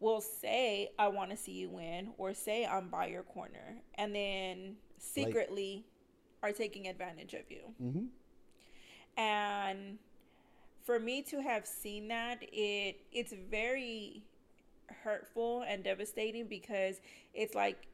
[0.00, 4.12] will say, I want to see you win, or say, I'm by your corner, and
[4.14, 5.84] then secretly
[6.42, 7.74] are taking advantage of you.
[7.80, 8.08] Mhm.
[9.16, 9.98] And
[10.82, 14.24] for me to have seen that, it it's very
[15.02, 17.00] hurtful and devastating because
[17.34, 17.86] it's like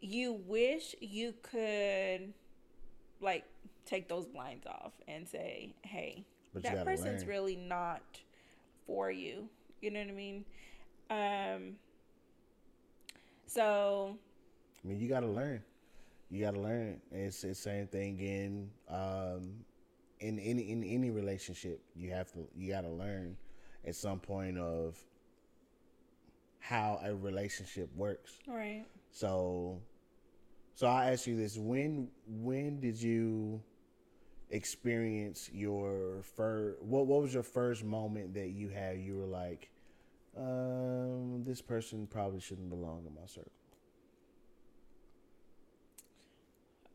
[0.00, 2.32] you wish you could
[3.20, 3.44] like
[3.84, 7.28] take those blinds off and say, "Hey, But that person's learn.
[7.28, 8.22] really not
[8.86, 9.48] for you."
[9.80, 10.44] You know what I mean?
[11.10, 11.78] Um
[13.46, 14.18] so
[14.84, 15.64] I mean, you got to learn.
[16.30, 17.00] You got to learn.
[17.12, 19.64] It's the same thing in um,
[20.20, 21.80] in any in any relationship.
[21.94, 23.36] You have to you got to learn
[23.84, 24.96] at some point of
[26.58, 28.38] how a relationship works.
[28.48, 28.84] right.
[29.12, 29.80] So,
[30.74, 33.62] so I ask you this: when when did you
[34.50, 36.82] experience your first?
[36.82, 38.98] What what was your first moment that you had?
[38.98, 39.70] You were like,
[40.36, 43.52] um, this person probably shouldn't belong in my circle.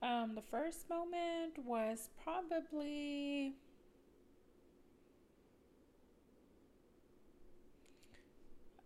[0.01, 3.53] Um, the first moment was probably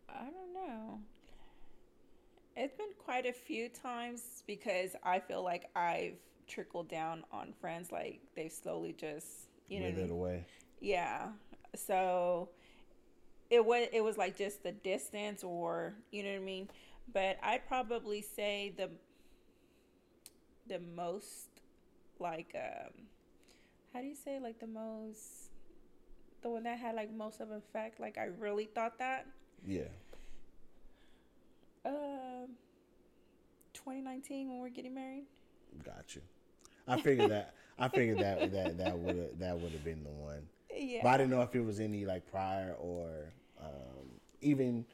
[0.09, 0.99] I don't know.
[2.57, 6.15] It's been quite a few times because I feel like I've
[6.47, 9.27] trickled down on friends like they've slowly just
[9.69, 10.45] you know what I away.
[10.81, 11.27] Yeah.
[11.75, 12.49] So
[13.49, 16.69] it was it was like just the distance or you know what I mean?
[17.13, 18.89] But I'd probably say the
[20.67, 21.49] the most
[22.19, 23.03] like um
[23.93, 25.51] how do you say like the most
[26.41, 29.25] the one that had like most of effect like I really thought that
[29.65, 29.83] Yeah.
[31.85, 32.49] um
[33.73, 35.25] 2019 when we're getting married
[35.83, 36.21] Got you.
[36.87, 37.53] I figured that.
[37.77, 40.47] I figured that that that would have that would have been the one.
[40.73, 41.01] Yeah.
[41.03, 44.07] But I didn't know if it was any like prior or um,
[44.41, 44.85] even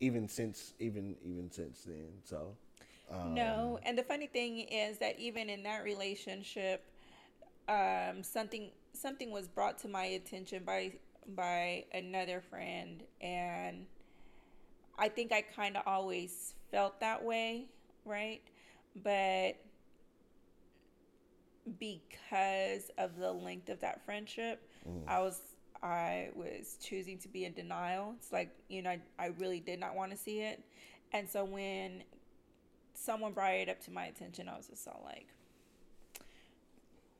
[0.00, 2.08] even since even even since then.
[2.24, 2.56] So
[3.10, 6.84] um, no, and the funny thing is that even in that relationship,
[7.68, 10.92] um, something something was brought to my attention by
[11.34, 13.86] by another friend, and
[14.98, 17.66] I think I kind of always felt that way,
[18.04, 18.42] right?
[19.02, 19.56] But
[21.78, 24.68] because of the length of that friendship,
[25.06, 25.40] I was
[25.82, 28.14] I was choosing to be in denial.
[28.18, 30.62] It's like, you know, I, I really did not want to see it.
[31.12, 32.02] And so when
[33.00, 35.28] someone brought it up to my attention, I was just all like,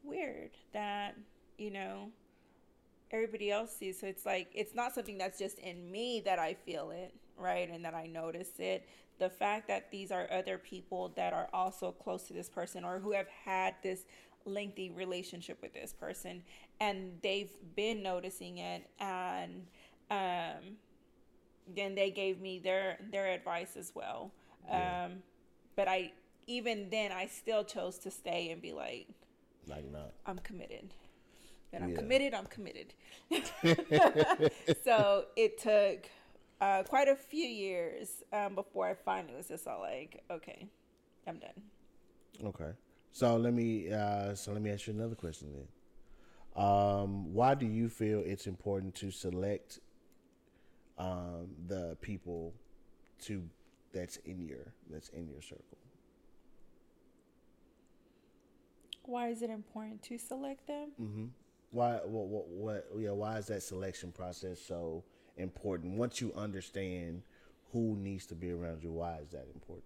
[0.02, 1.16] weird that,
[1.58, 2.10] you know,
[3.10, 4.00] everybody else sees.
[4.00, 7.68] So it's like, it's not something that's just in me that I feel it, right?
[7.70, 8.88] And that I notice it.
[9.18, 12.98] The fact that these are other people that are also close to this person or
[12.98, 14.04] who have had this
[14.46, 16.42] lengthy relationship with this person
[16.80, 19.66] and they've been noticing it and
[20.10, 20.76] um,
[21.74, 24.32] then they gave me their their advice as well
[24.66, 25.04] Yeah.
[25.04, 25.22] um,
[25.76, 26.10] but i
[26.46, 29.06] even then i still chose to stay and be like
[29.68, 30.12] like not.
[30.26, 30.92] i'm committed
[31.72, 31.96] and i'm Yeah.
[31.96, 32.94] committed i'm committed
[34.84, 36.08] so it took
[36.60, 40.66] uh, quite a few years um, before i finally was just all like okay
[41.26, 41.62] i'm done
[42.44, 42.70] Okay.
[43.12, 46.64] So let me uh, so let me ask you another question then.
[46.64, 49.78] Um, why do you feel it's important to select
[50.98, 52.54] um, the people
[53.22, 53.42] to
[53.92, 55.78] that's in your that's in your circle?
[59.04, 61.26] why is it important to select them Mm-hmm.
[61.70, 62.00] Why?
[62.04, 62.26] What?
[62.26, 62.48] What?
[62.48, 63.10] what yeah.
[63.10, 65.04] Why is that selection process so
[65.36, 65.96] important?
[65.96, 67.22] Once you understand
[67.72, 69.84] who needs to be around you, why is that important?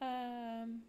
[0.00, 0.80] Um,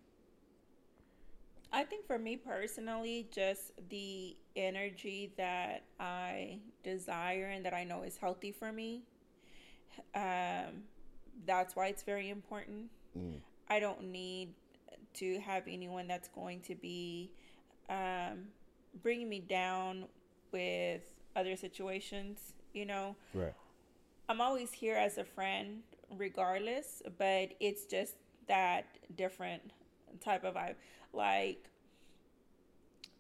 [1.71, 8.03] I think for me personally, just the energy that I desire and that I know
[8.03, 9.03] is healthy for me.
[10.13, 10.83] Um,
[11.45, 12.89] that's why it's very important.
[13.17, 13.39] Mm.
[13.69, 14.53] I don't need
[15.15, 17.31] to have anyone that's going to be
[17.89, 18.47] um,
[19.01, 20.05] bringing me down
[20.51, 21.01] with
[21.35, 22.53] other situations.
[22.73, 23.53] You know, Right.
[24.27, 25.81] I'm always here as a friend,
[26.17, 28.15] regardless, but it's just
[28.47, 29.71] that different
[30.23, 30.75] type of vibe.
[31.13, 31.65] Like,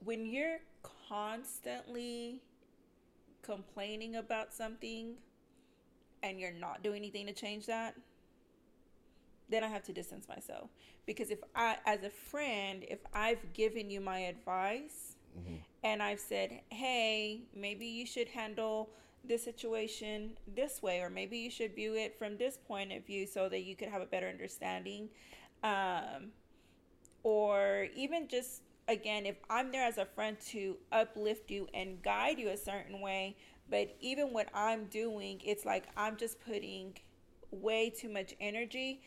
[0.03, 0.59] when you're
[1.07, 2.41] constantly
[3.41, 5.15] complaining about something
[6.21, 7.95] and you're not doing anything to change that,
[9.49, 10.69] then I have to distance myself.
[11.05, 15.15] Because if I, as a friend, if I've given you my advice
[15.83, 18.89] and I've said, hey, maybe you should handle
[19.23, 23.25] this situation this way, or maybe you should view it from this point of view
[23.25, 25.09] so that you could have a better understanding.
[25.63, 26.31] Um,
[27.23, 32.39] or even just, again, if I'm there as a friend to uplift you and guide
[32.39, 33.35] you a certain way,
[33.69, 36.95] but even what I'm doing, it's like I'm just putting
[37.51, 39.01] way too much energy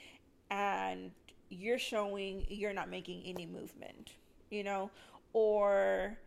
[0.53, 1.11] and
[1.49, 4.13] you're showing you're not making any movement,
[4.51, 4.91] you know?
[5.33, 6.19] Or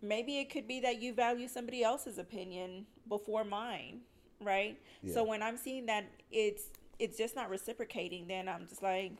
[0.00, 4.00] maybe it could be that you value somebody else's opinion before mine,
[4.40, 4.78] right?
[5.12, 6.64] So when I'm seeing that it's
[6.98, 9.12] it's just not reciprocating, then I'm just like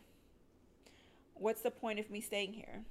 [1.34, 2.82] what's the point of me staying here?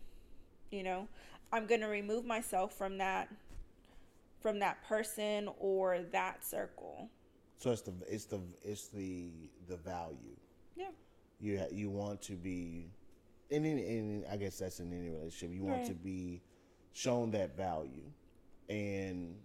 [0.70, 1.08] You know,
[1.52, 3.30] I'm going to remove myself from that
[4.42, 7.10] from that person or that circle.
[7.66, 9.32] So it's the it's the it's the
[9.68, 10.36] the value.
[10.76, 10.90] Yeah.
[11.40, 12.92] You ha- you want to be,
[13.50, 15.50] in any in I guess that's in any relationship.
[15.52, 15.88] You want Right.
[15.88, 16.44] to be
[16.94, 18.04] shown that value,
[18.70, 19.36] and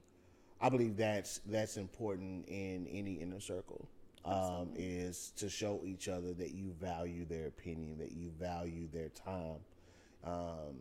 [0.60, 3.88] I believe that's that's important in any inner circle.
[4.26, 9.08] Um, is to show each other that you value their opinion, that you value their
[9.08, 9.60] time,
[10.24, 10.76] um,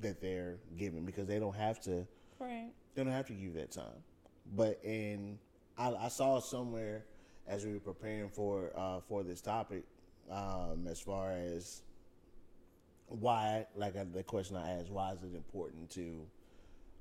[0.00, 2.06] that they're giving because they don't have to
[2.38, 2.72] Right.
[2.94, 4.02] they don't have to give that time.
[4.56, 5.38] But in
[5.78, 7.04] I, I saw somewhere
[7.46, 9.84] as we were preparing for uh, for this topic,
[10.30, 11.82] um, as far as
[13.06, 16.26] why, like uh, the question I asked, why is it important to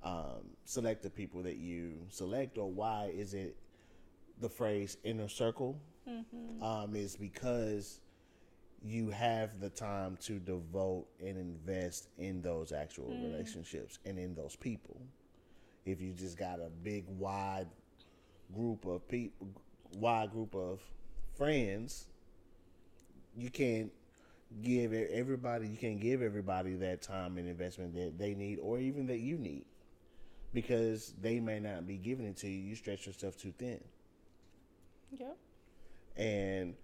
[0.03, 3.55] um, select the people that you select, or why is it
[4.39, 5.79] the phrase inner circle?
[6.63, 8.01] Um, is because
[8.83, 14.55] you have the time to devote and invest in those actual relationships and in those
[14.55, 14.99] people.
[15.85, 17.67] If you just got a big wide
[18.53, 19.47] group of people
[19.95, 20.79] wide group of
[21.35, 22.07] friends
[23.37, 23.91] you can't
[24.63, 29.07] give everybody you can't give everybody that time and investment that they need or even
[29.07, 29.65] that you need
[30.53, 33.79] because they may not be giving it to you you stretch yourself too thin
[35.17, 35.37] Yep.
[36.17, 36.75] and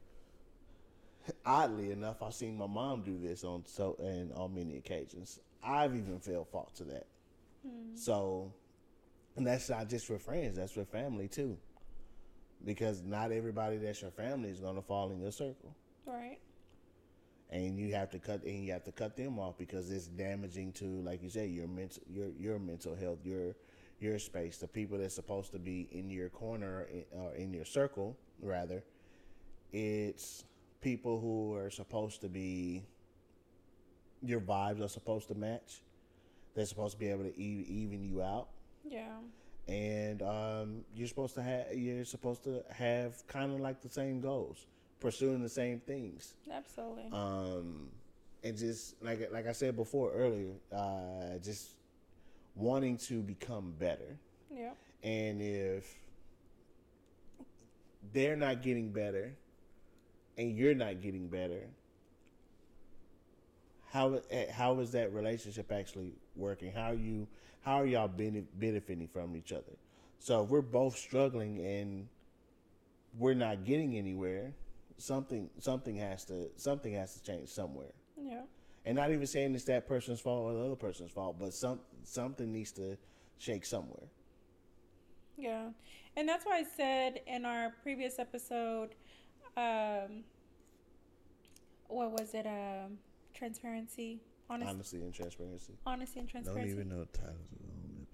[1.45, 5.39] oddly enough, I've seen my mom do this on so and on many occasions.
[5.63, 7.07] I've even fell fault to that.
[7.68, 7.97] Mm.
[7.97, 8.51] So,
[9.36, 11.57] and that's not just for friends; that's for family too.
[12.63, 15.75] Because not everybody that's your family is going to fall in your circle,
[16.05, 16.39] Right.
[17.51, 20.71] and you have to cut and you have to cut them off because it's damaging
[20.73, 23.55] to, like you said, your mental your your mental health, your
[23.99, 24.57] your space.
[24.57, 28.83] The people that's supposed to be in your corner eh, or in your circle, rather,
[29.71, 30.43] it's
[30.81, 32.83] people who are supposed to be
[34.21, 35.81] your vibes are supposed to match.
[36.55, 38.47] They're supposed to be able to even you out,
[38.88, 39.17] Yeah.
[39.67, 44.21] and um, you're supposed to have you're supposed to have kind of like the same
[44.21, 44.65] goals,
[44.99, 47.05] pursuing the same things, Absolutely.
[47.11, 47.89] um,
[48.43, 51.71] and just like like I said before earlier, uh, just
[52.55, 54.17] wanting to become better.
[54.51, 54.71] yeah.
[55.03, 55.86] And if
[58.13, 59.36] they're not getting better
[60.38, 61.67] and you're not getting better,
[63.91, 66.71] how eh, how is that relationship actually working?
[66.71, 67.27] How are you
[67.61, 69.77] how are y'all benefiting from each other?
[70.19, 72.07] So if we're both struggling and
[73.17, 74.53] we're not getting anywhere,
[74.97, 77.93] something something has to something has to change somewhere.
[78.19, 78.41] Yeah.
[78.86, 81.79] And not even saying it's that person's fault or the other person's fault, but some
[82.03, 82.97] something needs to
[83.38, 84.07] shake somewhere.
[85.38, 85.69] Yeah.
[86.15, 88.95] And that's why I said in our previous episode,
[89.57, 90.23] um,
[91.88, 92.45] what was it?
[92.45, 92.99] Um,
[93.33, 95.74] transparency, honest, Honesty and transparency.
[95.86, 96.70] honesty and transparency.
[96.70, 98.08] Don't even know the titles of the whole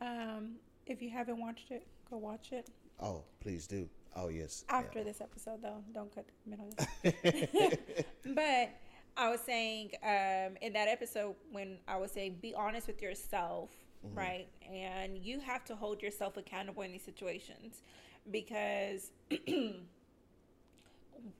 [0.00, 0.38] episode.
[0.40, 0.54] Um,
[0.86, 2.68] if you haven't watched it, go watch it
[3.00, 3.88] Oh, please do.
[4.16, 4.64] Oh yes.
[4.68, 5.82] after this episode, though.
[5.92, 8.04] Don't cut the middle of this.
[8.26, 8.70] but
[9.16, 13.70] I was saying um, in that episode when I was saying be honest with yourself,
[14.14, 14.46] right?
[14.70, 17.82] And you have to hold yourself accountable in these situations
[18.30, 19.10] because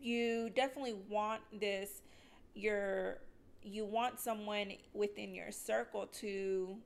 [0.00, 2.02] you definitely want this
[2.54, 3.18] your
[3.62, 6.76] you want someone within your circle to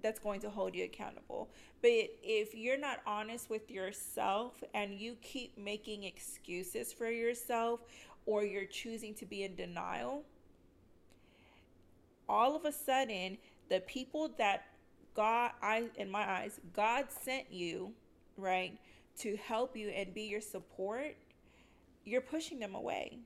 [0.00, 1.48] that's going to hold you accountable.
[1.82, 7.80] But if you're not honest with yourself and you keep making excuses for yourself
[8.26, 10.22] or you're choosing to be in denial,
[12.28, 13.38] all of a sudden,
[13.70, 14.66] the people that
[15.14, 17.92] God, I, in my eyes, God sent you,
[18.36, 18.78] right,
[19.20, 21.16] to help you and be your support,
[22.04, 23.18] you're pushing them away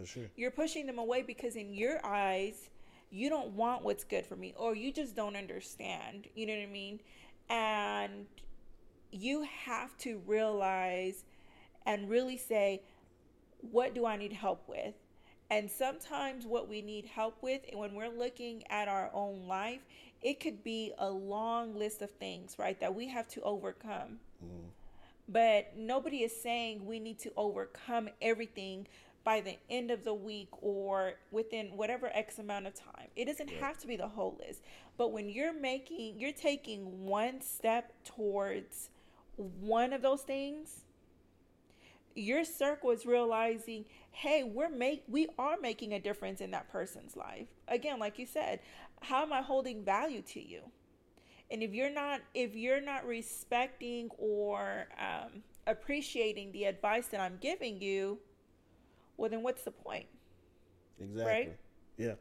[0.00, 0.30] for sure.
[0.36, 2.70] you're pushing them away because in your eyes
[3.10, 6.62] you don't want what's good for me or you just don't understand you know what
[6.62, 7.00] i mean?
[7.48, 8.26] And
[9.10, 11.24] you have to realize
[11.84, 12.82] and really say
[13.60, 14.94] what do i need help with?
[15.50, 19.80] And sometimes what we need help with and when we're looking at our own life
[20.22, 24.20] it could be a long list of things right that we have to overcome.
[24.44, 24.68] Mm.
[25.28, 28.88] But nobody is saying we need to overcome everything
[29.24, 33.08] by the end of the week or within whatever X amount of time.
[33.16, 34.62] It doesn't have to be the whole list.
[34.96, 38.90] But when you're making, you're taking one step towards
[39.36, 40.80] one of those things,
[42.14, 47.16] your circle is realizing, hey, we're make we are making a difference in that person's
[47.16, 47.48] life.
[47.68, 48.60] Again, like you said,
[49.02, 50.62] how am I holding value to you?
[51.50, 57.38] and if you're not if you're not respecting or um, appreciating the advice that i'm
[57.40, 58.18] giving you
[59.20, 60.06] well then what's the point
[61.00, 61.24] Exactly.
[61.24, 61.56] Right?
[61.96, 62.14] Yeah.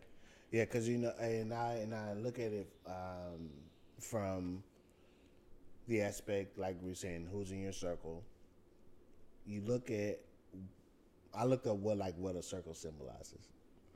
[0.52, 3.50] Yeah, because you know, and I and I look at it um,
[4.00, 4.64] from
[5.88, 8.24] the aspect like we are saying, who's in your circle.
[9.45, 10.22] You look at.
[11.36, 13.50] I look at what like what a circle symbolizes,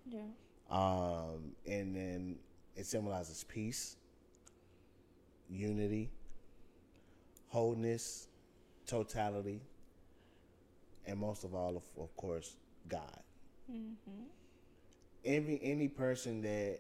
[0.08, 0.22] yeah
[0.70, 2.36] um, and then
[2.76, 3.97] it symbolizes peace,
[5.49, 6.10] unity,
[7.47, 8.28] wholeness,
[8.88, 9.62] totality,
[11.06, 13.19] and most of all, of, of course, God.
[15.25, 16.79] Any any person that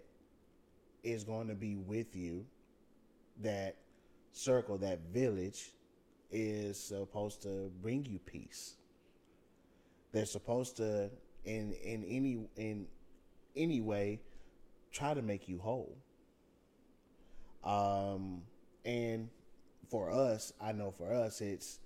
[1.03, 2.45] is going to be with you,
[3.41, 3.77] that
[4.31, 5.71] circle, that village,
[6.31, 8.75] is supposed to bring you peace.
[10.11, 11.09] They're supposed to,
[11.45, 12.87] in in any in
[13.55, 14.19] any way,
[14.91, 15.97] try to make you whole.
[17.63, 18.41] Um,
[18.83, 19.29] and
[19.89, 21.79] for us, I know for us, it's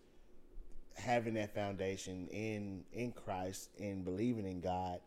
[0.97, 4.99] having that foundation in in Christ and believing in God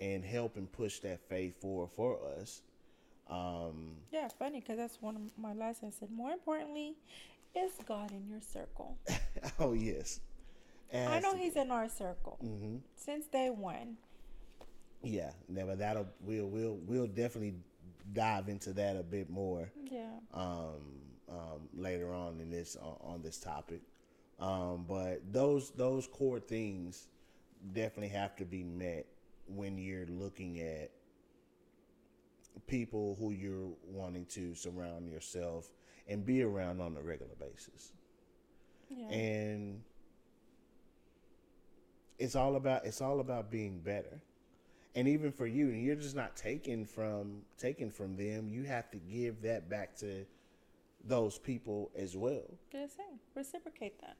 [0.00, 2.62] and helping push that faith forward for us.
[3.28, 6.94] Um, yeah funny because that's one of my last i said more importantly
[7.56, 8.96] is god in your circle
[9.58, 10.20] oh yes,
[10.92, 12.38] It i know to- he's in our circle
[12.94, 13.96] since day one
[15.02, 15.30] yeah.
[15.48, 17.54] Never that'll we'll we'll we'll definitely
[18.12, 19.70] dive into that a bit more.
[19.90, 23.80] yeah um, um, later on in this on, on this topic.
[24.38, 27.08] Um, but those those core things
[27.72, 29.06] definitely have to be met
[29.48, 30.90] when you're looking at
[32.66, 35.70] people who you're wanting to surround yourself
[36.08, 37.92] and be around on a regular basis.
[38.88, 39.08] Yeah.
[39.08, 39.82] And
[42.18, 44.20] it's all about it's all about being better.
[44.94, 48.48] And even for you, you're just not taking from taking from them.
[48.48, 50.24] You have to give that back to
[51.08, 52.42] those people as well.
[52.70, 53.02] Just say
[53.34, 54.16] reciprocate that.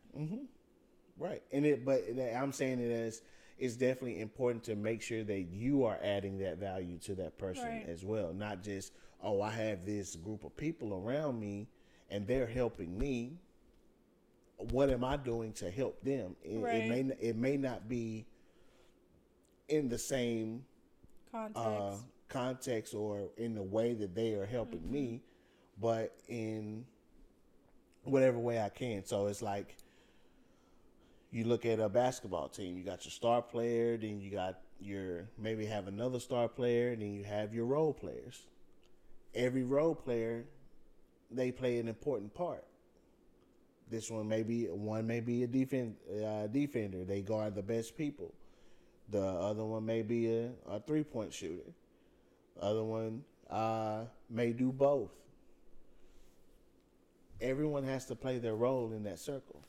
[1.19, 1.43] Right.
[1.53, 2.03] And it, but
[2.37, 3.23] I'm saying it as
[3.59, 7.65] it's definitely important to make sure that you are adding that value to that person
[7.65, 7.87] Right.
[7.89, 8.35] as well.
[8.35, 11.69] Not just, oh, I have this group of people around me
[12.11, 13.39] and they're helping me.
[14.59, 16.37] What am I doing to help them?
[16.43, 18.27] It, it may it may not be
[19.69, 20.65] in the same
[21.31, 21.63] Context.
[21.67, 21.95] uh,
[22.29, 25.23] context or in the way that they are helping me,
[25.81, 26.85] but in
[28.05, 29.05] whatever way I can.
[29.05, 29.77] So it's like
[31.31, 35.29] you look at a basketball team, you got your star player, then you got your
[35.39, 38.47] maybe have another star player, then you have your role players.
[39.35, 40.45] Every role player,
[41.31, 42.65] they play an important part.
[43.91, 47.05] This one may be one may be a defend, uh, defender.
[47.05, 48.33] They guard the best people.
[49.11, 51.71] The other one may be a, a three point shooter.
[52.61, 55.11] Other one uh, may do both.
[57.41, 59.61] Everyone has to play their role in that circle.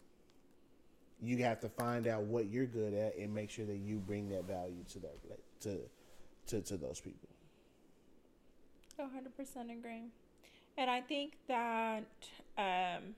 [1.22, 4.30] You have to find out what you're good at and make sure that you bring
[4.30, 5.80] that value to that to
[6.48, 7.30] to to those people.
[9.00, 10.04] A hundred percent agree.
[10.78, 12.06] And I think that
[12.58, 13.16] um,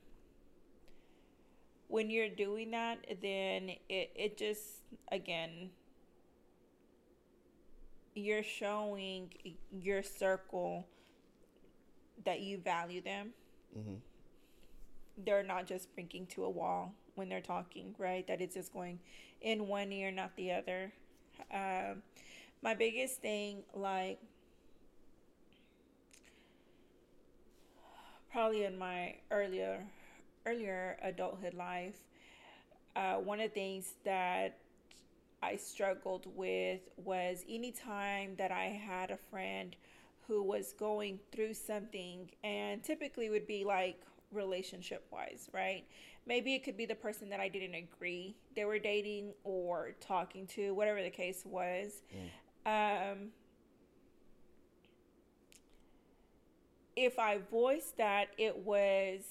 [1.89, 4.64] when you're doing that, then it, it just
[5.12, 5.70] again
[8.16, 9.30] you're showing
[9.72, 10.86] your circle
[12.26, 13.30] that you value them.
[13.78, 13.95] Mm-hmm.
[15.26, 18.26] They're not just blinking to a wall when they're talking, right?
[18.28, 18.99] That it's just going
[19.41, 20.91] in one ear, not the other.
[21.53, 22.03] Um,
[22.61, 24.20] my biggest thing, like
[28.32, 29.84] probably in my earlier
[30.45, 31.95] earlier adulthood life
[32.95, 34.57] uh, one of the things that
[35.41, 39.76] i struggled with was anytime that i had a friend
[40.28, 44.01] who was going through something and typically would be like
[44.32, 45.86] relationship wise right?
[46.26, 50.46] Maybe it could be the person that i didn't agree they were dating or talking
[50.48, 52.02] to whatever the case was.
[52.66, 53.30] Um,
[56.96, 59.22] if I voiced that, it was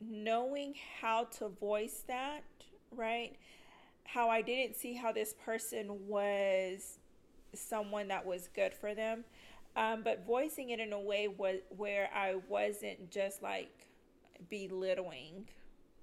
[0.00, 2.42] knowing how to voice that,
[2.90, 3.36] right?
[4.04, 6.98] How I didn't see how this person was
[7.54, 9.24] someone that was good for them,
[9.76, 13.86] um, but voicing it in a way was where I wasn't just like
[14.48, 15.48] belittling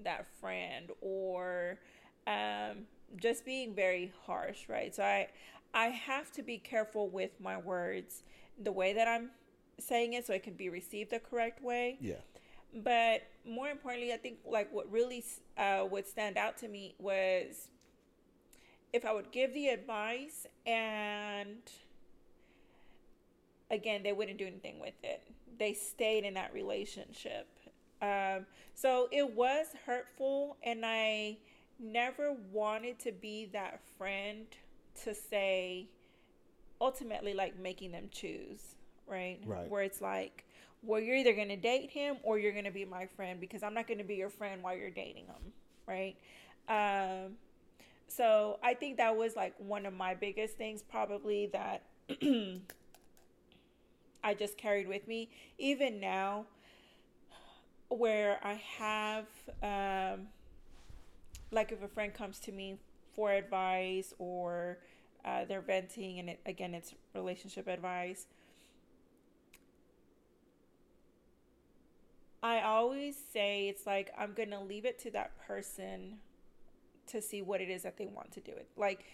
[0.03, 1.79] that friend or
[2.27, 2.85] um,
[3.15, 4.93] just being very harsh, right?
[4.93, 5.27] So I
[5.73, 8.23] I have to be careful with my words,
[8.61, 9.31] the way that I'm
[9.79, 11.97] saying it, so it can be received the correct way.
[11.99, 12.15] Yeah.
[12.73, 15.23] But more importantly, I think like what really
[15.57, 17.69] uh, would stand out to me was
[18.93, 21.61] if I would give the advice and
[23.69, 25.23] again they wouldn't do anything with it.
[25.57, 27.47] They stayed in that relationship.
[28.02, 28.45] Um,
[28.76, 31.38] so it was hurtful, and I
[31.80, 34.45] never wanted to be that friend
[35.04, 35.88] to say
[36.80, 38.76] ultimately like making them choose,
[39.08, 39.39] right?
[39.45, 39.70] Right.
[39.70, 40.45] Where it's like,
[40.84, 43.64] well, you're either going to date him or you're going to be my friend because
[43.64, 45.54] I'm not going to be your friend while you're dating him,
[45.88, 46.16] right?
[46.70, 47.34] Um,
[48.08, 51.84] so I think that was like one of my biggest things, probably that
[54.24, 55.30] I just carried with me.
[55.58, 56.45] Even now,
[57.89, 59.25] where I have,
[59.63, 60.27] um,
[61.51, 62.77] like, if a friend comes to me
[63.15, 64.79] for advice or
[65.25, 68.27] uh, they're venting, and it, again, it's relationship advice.
[72.43, 76.17] I always say it's like I'm gonna leave it to that person
[77.07, 78.67] to see what it is that they want to do it.
[78.77, 79.05] Like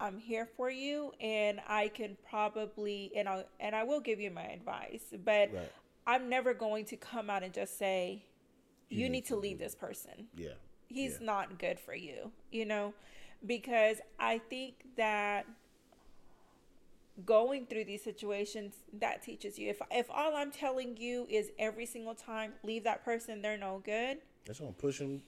[0.00, 4.30] I'm here for you and I can probably and I and I will give you
[4.30, 5.72] my advice, but Right.
[6.06, 8.24] I'm never going to come out and just say
[8.88, 10.28] you, need need, to to leave this person.
[10.36, 10.50] Yeah.
[10.88, 11.26] He's Yeah.
[11.26, 12.94] not good for you, you know?
[13.44, 15.46] Because I think that
[17.24, 21.86] going through these situations that teaches you if if all I'm telling you is every
[21.86, 25.22] single time leave that person they're no good That's gonna push them.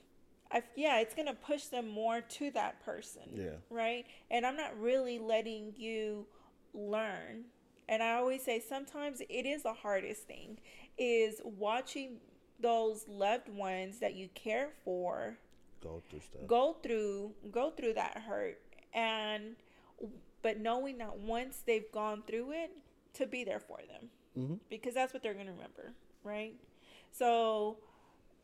[0.50, 3.22] I, yeah, it's gonna push them more to that person.
[3.34, 3.56] Yeah.
[3.70, 4.06] Right.
[4.30, 6.26] And I'm not really letting you
[6.74, 7.44] learn.
[7.88, 10.58] And I always say sometimes it is the hardest thing
[10.98, 12.16] is watching
[12.60, 15.38] those loved ones that you care for
[15.82, 16.46] Go through stuff.
[16.46, 18.60] go through go through that hurt
[18.92, 19.54] and
[20.42, 22.70] but knowing that once they've gone through it,
[23.14, 24.54] to be there for them Mm-hmm.
[24.70, 26.54] because that's what they're going to remember, right?
[27.10, 27.78] So,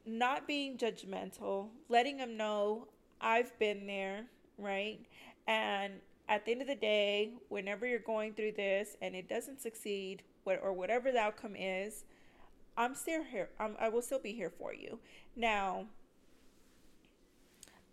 [0.05, 2.89] not being judgmental, letting them know
[3.21, 4.25] I've been there,
[4.59, 4.99] right?
[5.47, 5.95] And
[6.29, 10.23] at the end of the day, whenever you're going through this and it doesn't succeed,
[10.47, 12.05] or whatever the outcome is,
[12.77, 13.51] I'm still here.
[13.59, 14.99] I'm, I will still be here for you.
[15.37, 15.87] Now,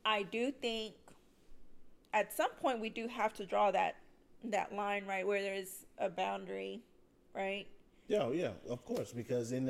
[0.04, 0.96] I do think
[2.14, 3.96] at some point we do have to draw that
[4.44, 6.82] that line right where there's a boundary,
[7.36, 7.68] right?
[8.08, 9.70] Yeah, oh, yeah, of course, because in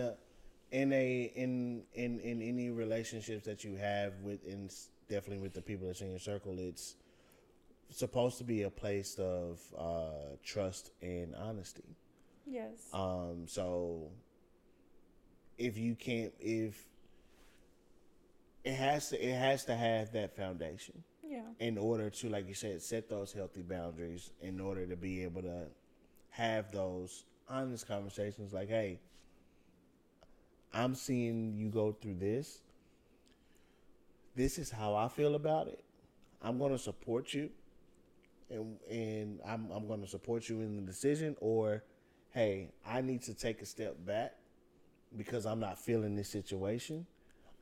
[0.72, 4.70] in a in in in any relationships that you have with in
[5.10, 6.96] definitely with the people that's in your circle, it's
[7.92, 11.96] supposed to be a place of uh, trust and honesty.
[12.46, 12.90] Yes.
[12.94, 14.10] Um, so
[15.58, 16.86] if you can't, if
[18.64, 21.42] it has to, it has to have that foundation yeah.
[21.60, 25.42] in order to, like you said, set those healthy boundaries in order to be able
[25.44, 25.68] to
[26.30, 29.00] have those honest conversations like, hey,
[30.74, 32.62] I'm seeing you go through this.
[34.36, 35.84] This is how I feel about it.
[36.42, 37.50] I'm going to support you.
[38.52, 41.84] And, and I'm, I'm going to support you in the decision, or
[42.32, 44.36] hey, I need to take a step back
[45.18, 47.06] because I'm not feeling this situation.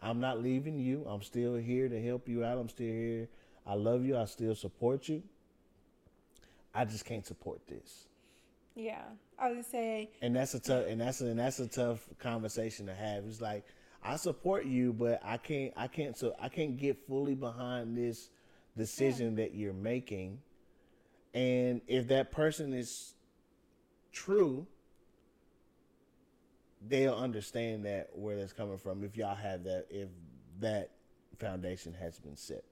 [0.02, 1.06] I'm not leaving you.
[1.08, 2.58] I'm still here to help you out.
[2.58, 3.28] I'm still here.
[3.66, 4.18] I love you.
[4.18, 5.22] I still support you.
[6.74, 8.08] I just can't support this.
[8.76, 9.04] Yeah.
[9.38, 12.86] I would say And that's a tough and that's a, and that's a tough conversation
[12.86, 13.26] to have.
[13.26, 13.66] It's like
[14.04, 18.30] I support you, but I can't I can't so I can't get fully behind this
[18.78, 20.40] decision that you're making.
[21.34, 23.14] And if that person is
[24.12, 24.68] true,
[26.88, 30.10] they'll understand that where that's coming from if y'all have that if
[30.60, 30.92] that
[31.38, 32.64] foundation has been set.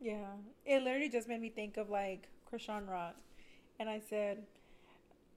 [0.00, 0.32] Yeah,
[0.66, 3.16] it literally just made me think of like Chrisean Rock,
[3.78, 4.44] and I said,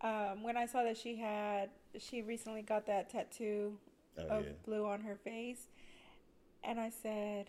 [0.02, 3.78] um, when I saw that she had, she recently got that tattoo
[4.18, 4.52] Oh, of yeah.
[4.66, 5.68] blue on her face,
[6.64, 7.48] and I said,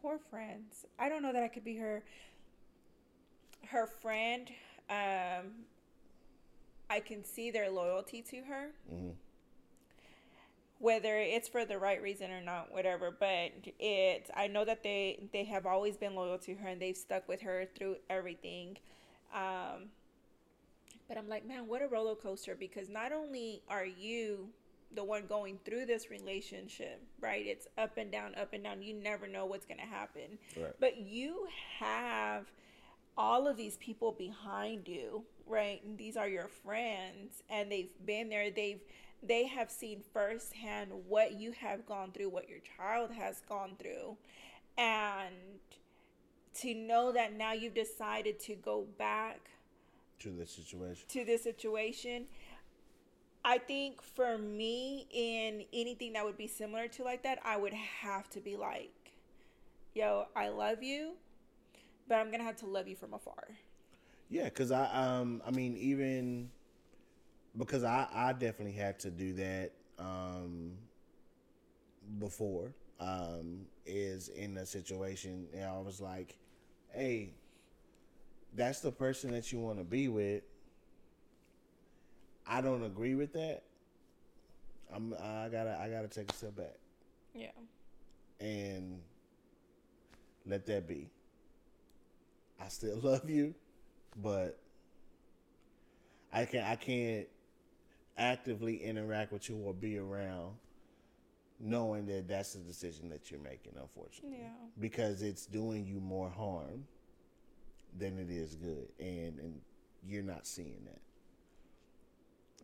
[0.00, 0.86] poor friends.
[0.98, 2.04] I don't know that I could be her,
[3.70, 4.50] her friend.
[4.90, 5.64] Um,
[6.90, 8.70] I can see their loyalty to her.
[8.92, 9.14] Mhm.
[10.78, 15.18] whether it's for the right reason or not whatever but it's i know that they
[15.32, 18.76] they have always been loyal to her and they've stuck with her through everything
[19.32, 19.88] um
[21.08, 24.48] but i'm like man what a roller coaster because not only are you
[24.94, 28.92] the one going through this relationship right it's up and down up and down you
[28.92, 30.74] never know what's going to happen Right.
[30.80, 31.46] but you
[31.78, 32.50] have
[33.16, 35.82] all of these people behind you right?
[35.84, 38.50] And these are your friends and they've been there.
[38.50, 38.80] They've
[39.22, 44.16] they have seen firsthand what you have gone through what your child has gone through.
[44.76, 45.34] And
[46.54, 49.50] to know that now you've decided to go back
[50.20, 51.04] To the situation.
[51.08, 52.26] to this situation
[53.44, 57.74] i think for me in anything that would be similar to like that i would
[57.74, 59.12] have to be like
[59.94, 61.14] yo i love you
[62.08, 63.44] but i'm gonna have to love you from afar
[64.30, 66.50] Yeah, because I um I mean even
[67.56, 70.72] because I I definitely had to do that um
[72.18, 76.36] before um is in a situation and I was like,
[76.90, 77.30] hey,
[78.54, 80.42] that's the person that you want to be with.
[82.46, 83.62] I don't agree with that.
[84.92, 86.76] I'm I gotta I gotta take a step back
[87.34, 87.50] yeah
[88.40, 89.00] and
[90.46, 91.10] let that be.
[92.60, 93.54] I still love you,
[94.16, 94.58] but
[96.32, 97.26] I can I can't
[98.16, 100.54] actively interact with you or be around
[101.60, 104.38] knowing that that's the decision that you're making unfortunately.
[104.40, 104.48] Yeah.
[104.80, 106.84] Because it's doing you more harm
[107.96, 109.60] than it is good and and
[110.06, 111.00] you're not seeing that.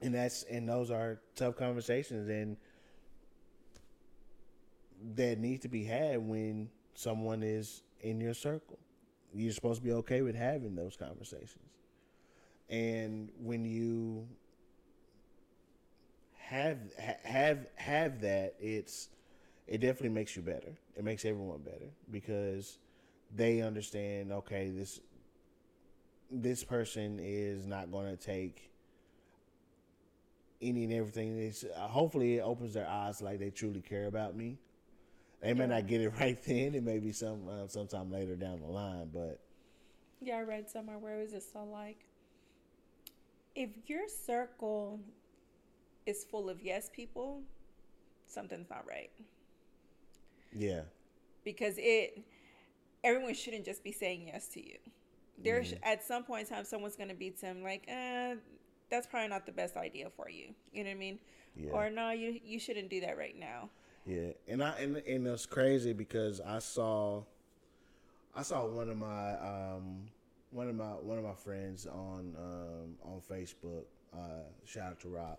[0.03, 2.57] And that's and those are tough conversations and
[5.14, 8.78] that need to be had when someone is in your circle
[9.35, 11.59] you're supposed to be okay with having those conversations.
[12.68, 14.26] And when you
[16.39, 19.09] have have have that it's
[19.66, 20.72] it definitely makes you better.
[20.97, 22.78] It makes everyone better because
[23.35, 25.01] they understand okay this
[26.31, 28.70] this person is not going to take
[30.62, 31.39] any and everything.
[31.39, 34.59] It's, hopefully it opens their eyes like they truly care about me
[35.41, 38.61] they may not get it right then it may be some uh, sometime later down
[38.61, 39.41] the line but
[40.20, 42.07] Yeah, I read somewhere where it was just so like,
[43.55, 45.01] if your circle
[46.07, 47.43] is full of yes people,
[48.26, 49.11] something's not right
[50.53, 50.82] yeah
[51.45, 52.22] because it
[53.05, 54.78] everyone shouldn't just be saying yes to you.
[55.43, 55.82] There's Mm-hmm.
[55.82, 58.36] at some point in time, someone's gonna be to him like, eh,
[58.91, 60.55] that's probably not the best idea for you.
[60.72, 61.18] You know what I mean?
[61.57, 61.70] Yeah.
[61.70, 63.70] Or no, you you shouldn't do that right now.
[64.07, 67.23] Yeah, and I and, and it's crazy because I saw,
[68.35, 70.09] I saw one of my um
[70.51, 73.85] one of my one of my friends on um on Facebook.
[74.13, 75.39] Uh, shout out to Rob.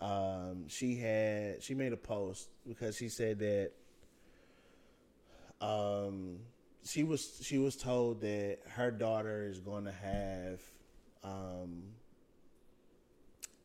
[0.00, 3.72] Um, she had she made a post because she said that
[5.60, 6.38] um
[6.84, 10.60] she was she was told that her daughter is going to have
[11.24, 11.82] um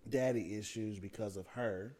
[0.10, 1.96] daddy issues because of her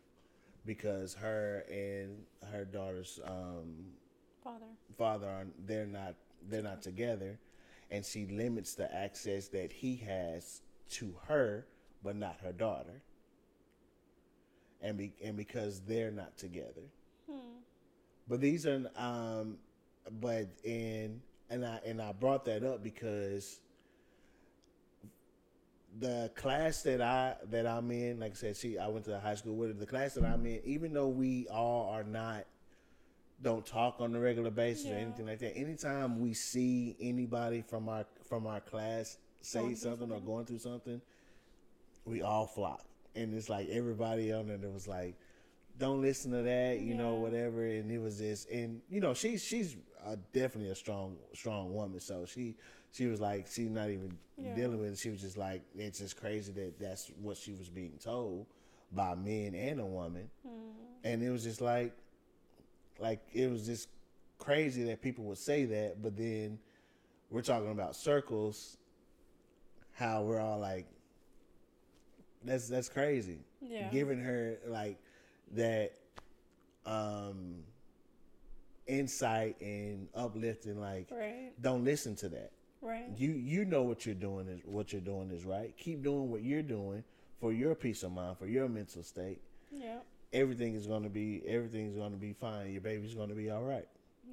[0.66, 2.18] because her and
[2.52, 3.86] her daughter's um,
[4.44, 4.66] Father.
[4.98, 6.16] father are they're not
[6.50, 7.40] they're not together,
[7.92, 10.62] and she limits the access that he has
[10.92, 11.66] to her,
[12.04, 13.02] but not her daughter.
[14.82, 16.82] And be, and because they're not together,
[18.28, 19.58] but these are um,
[20.20, 23.62] but in and I and I brought that up because
[26.00, 29.20] the class that I that I'm in, like I said, she I went to the
[29.20, 29.74] high school with her.
[29.74, 32.46] The class that I'm in, even though we all are not
[33.42, 35.56] don't talk on a regular basis or anything like that.
[35.56, 40.60] Anytime we see anybody from our from our class say Going something or going through
[40.60, 41.02] something,
[42.06, 42.86] we all flock.
[43.16, 45.16] And it's like everybody on there that was like,
[45.78, 47.66] Don't listen to that, you know, whatever.
[47.66, 49.76] And it was this and you know, she's she's
[50.06, 52.00] uh, definitely a strong strong woman.
[52.00, 52.56] So she
[52.94, 54.56] she was like she's not even Yeah.
[54.56, 54.98] dealing with it.
[55.00, 58.46] She was just like it's just crazy that that's what she was being told
[58.92, 60.30] by men and a woman.
[61.04, 61.94] And it was just like
[63.00, 63.90] like it was just
[64.40, 66.60] crazy that people would say that, but then
[67.30, 68.78] we're talking about circles,
[69.94, 70.86] how we're all like,
[72.44, 73.40] that's that's crazy.
[73.62, 73.90] Yeah.
[73.90, 75.00] Giving her like
[75.54, 75.94] that
[76.86, 77.64] um
[78.86, 81.52] insight and uplifting like Right.
[81.62, 82.52] don't listen to that.
[82.84, 83.06] Right.
[83.18, 85.74] You you know what you're doing is what you're doing is right.
[85.78, 87.04] Keep doing what you're doing
[87.40, 90.00] for your peace of mind, for your mental state Yeah.
[90.34, 92.72] everything is going to be everything's going to be fine.
[92.72, 93.88] Your baby's going to be all right.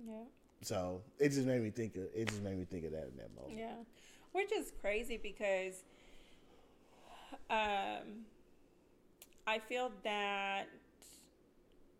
[0.06, 0.14] Yeah.
[0.62, 2.28] So it just made me think of it.
[2.28, 3.56] Just made me think of that in that moment.
[3.58, 3.74] Yeah.
[4.32, 5.82] Which is crazy because
[7.48, 8.24] um,
[9.46, 10.66] I feel that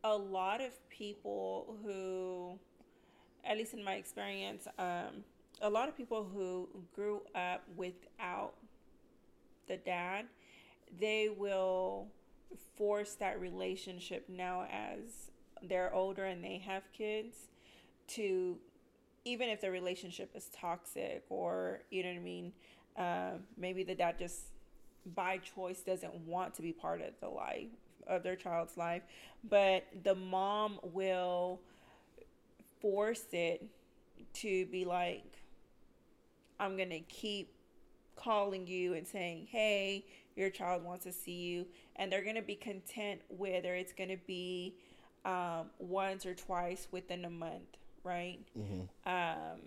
[0.05, 2.59] a lot of people who,
[3.45, 5.25] at least in my experience, um,
[5.61, 8.55] a lot of people who grew up without
[9.69, 10.27] the dad,
[10.99, 12.09] they will
[12.77, 15.31] force that relationship now as
[15.63, 17.37] they're older and they have kids
[18.09, 18.57] to
[19.25, 22.53] even if the relationship is toxic or you know what I mean,
[22.97, 24.47] uh, maybe the dad just
[25.15, 27.69] by choice doesn't want to be part of the life
[28.07, 29.03] of their child's life,
[29.49, 31.61] but the mom will
[32.81, 33.65] force it
[34.33, 35.40] to be like,
[36.61, 37.53] I'm gonna keep
[38.17, 40.05] calling you and saying, hey,
[40.37, 44.77] your child wants to see you, and they're gonna be content whether it's gonna be
[45.25, 48.39] um, once or twice within a month, right?
[49.07, 49.61] Um,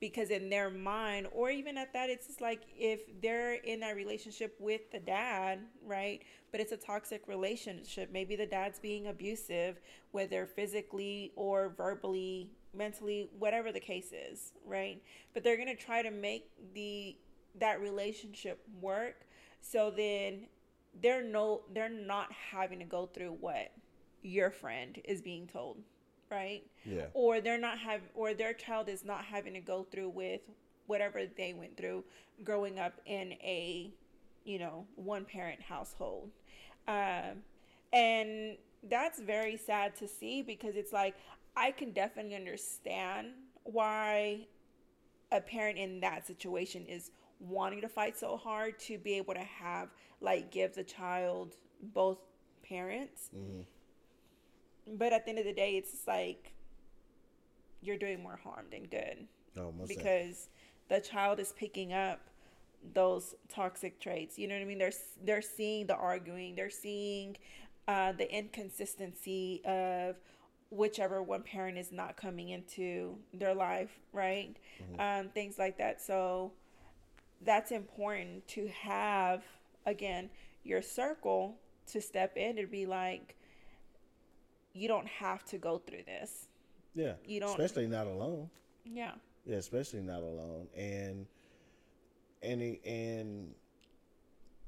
[0.00, 3.94] because in their mind, or even at that, it's just like if they're in that
[3.94, 6.22] relationship with the dad, right?
[6.50, 8.10] But it's a toxic relationship.
[8.12, 9.78] Maybe the dad's being abusive,
[10.10, 15.02] whether physically or verbally, mentally, whatever the case is, right?
[15.34, 17.16] But they're gonna try to make the
[17.58, 19.16] that relationship work.
[19.60, 20.46] So then
[21.02, 23.72] they're no, they're not having to go through what
[24.22, 25.78] your friend is being told,
[26.30, 26.62] right?
[26.84, 27.06] Yeah.
[27.14, 30.40] or they're not have or their child is not having to go through with
[30.86, 32.04] whatever they went through
[32.44, 33.92] growing up in a
[34.44, 36.30] you know one parent household
[36.88, 37.42] um,
[37.92, 38.56] and
[38.90, 41.14] that's very sad to see because it's like
[41.56, 43.28] i can definitely understand
[43.64, 44.46] why
[45.30, 49.40] a parent in that situation is wanting to fight so hard to be able to
[49.40, 49.88] have
[50.20, 51.54] like give the child
[51.94, 52.18] both
[52.62, 53.30] parents
[54.98, 56.52] but at the end of the day it's like
[57.80, 59.94] you're doing more harm than good definitely.
[59.96, 60.48] because
[60.88, 62.20] the child is picking up
[62.94, 64.38] those toxic traits.
[64.38, 64.78] You know what I mean?
[64.78, 64.92] They're
[65.24, 67.36] they're seeing the arguing, they're seeing
[67.88, 70.16] uh, the inconsistency of
[70.72, 74.56] whichever one parent is not coming into their life, right?
[74.98, 76.00] Um, things like that.
[76.00, 76.52] So
[77.44, 79.42] that's important to have
[79.84, 80.30] again
[80.64, 81.56] your circle
[81.88, 83.36] to step in and be like,
[84.72, 86.48] you don't have to go through this.
[86.94, 87.14] yeah.
[87.26, 88.48] you don't- especially not alone.
[88.84, 89.12] Yeah.
[89.44, 90.68] Yeah, especially not alone.
[90.76, 91.26] And
[92.42, 93.54] and and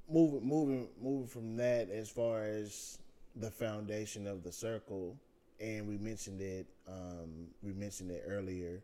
[0.08, 2.98] moving moving moving from that as far as
[3.36, 5.16] the foundation of the circle,
[5.60, 6.66] and we mentioned it.
[6.88, 8.82] Um, we mentioned it earlier.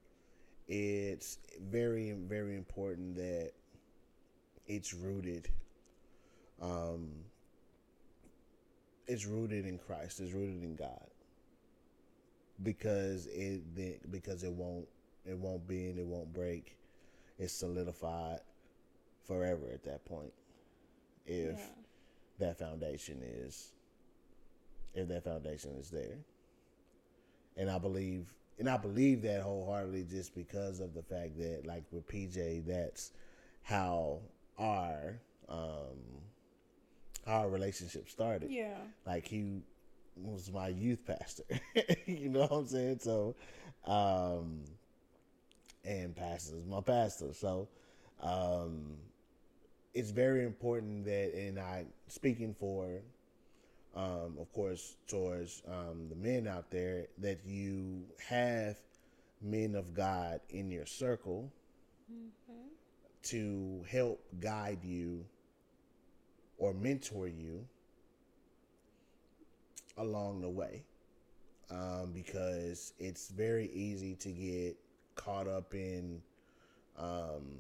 [0.69, 1.39] it's
[1.71, 3.53] very, very important that
[4.67, 5.49] it's rooted.
[6.63, 7.09] Um,
[9.09, 10.21] it's rooted in Christ.
[10.21, 11.07] It's rooted in God.
[12.63, 14.87] Because it because it won't
[15.25, 16.77] it won't bend, it won't break.
[17.39, 18.41] It's solidified
[19.27, 20.33] forever at that point.
[21.27, 21.65] If yeah.
[22.39, 23.73] that foundation is
[24.95, 26.19] if that foundation is there.
[27.61, 28.27] And I believe
[28.59, 33.13] and I believe that wholeheartedly just because of the fact that like with PJ that's
[33.63, 34.21] how
[34.59, 35.99] our um
[37.27, 38.51] our relationship started.
[38.51, 38.79] Yeah.
[39.07, 39.63] Like he
[40.17, 41.45] was my youth pastor.
[42.07, 43.01] you know what I'm saying?
[43.01, 43.37] So
[43.85, 44.65] um
[45.85, 47.35] and pastor is my pastor.
[47.35, 47.69] So
[48.23, 48.97] um
[49.93, 53.03] it's very important that and I speaking for
[53.95, 58.77] um, of course, towards um, the men out there, that you have
[59.43, 61.51] men of God in your circle
[62.11, 62.69] mm-hmm.
[63.25, 65.25] to help guide you
[66.59, 67.67] or mentor you
[69.97, 70.85] along the way.
[71.71, 74.77] Um, because it's very easy to get
[75.15, 76.21] caught up in
[76.99, 77.59] um,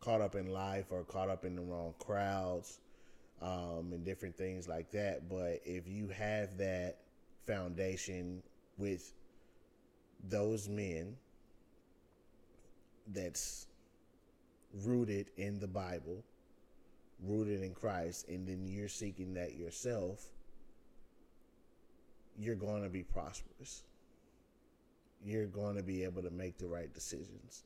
[0.00, 2.78] caught up in life or caught up in the wrong crowds
[3.40, 5.28] um, and different things like that.
[5.28, 6.98] But if you have that
[7.46, 8.42] foundation
[8.76, 9.12] with
[10.28, 11.16] those men
[13.08, 13.66] that's
[14.84, 16.24] rooted in the Bible,
[17.22, 20.24] rooted in Christ, and then you're seeking that yourself,
[22.38, 23.82] you're going to be prosperous.
[25.24, 27.64] You're going to be able to make the right decisions.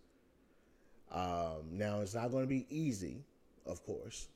[1.10, 3.24] Um, now, it's not going to be easy,
[3.66, 4.28] of course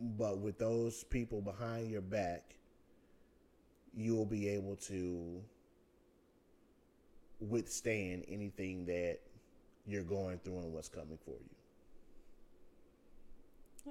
[0.00, 2.54] but with those people behind your back,
[3.96, 5.40] you'll be able to
[7.40, 9.18] withstand anything that
[9.86, 11.54] you're going through and what's coming for you.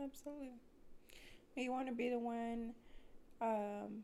[0.03, 0.53] Absolutely.
[1.55, 2.73] You want to be the one.
[3.41, 4.03] Um,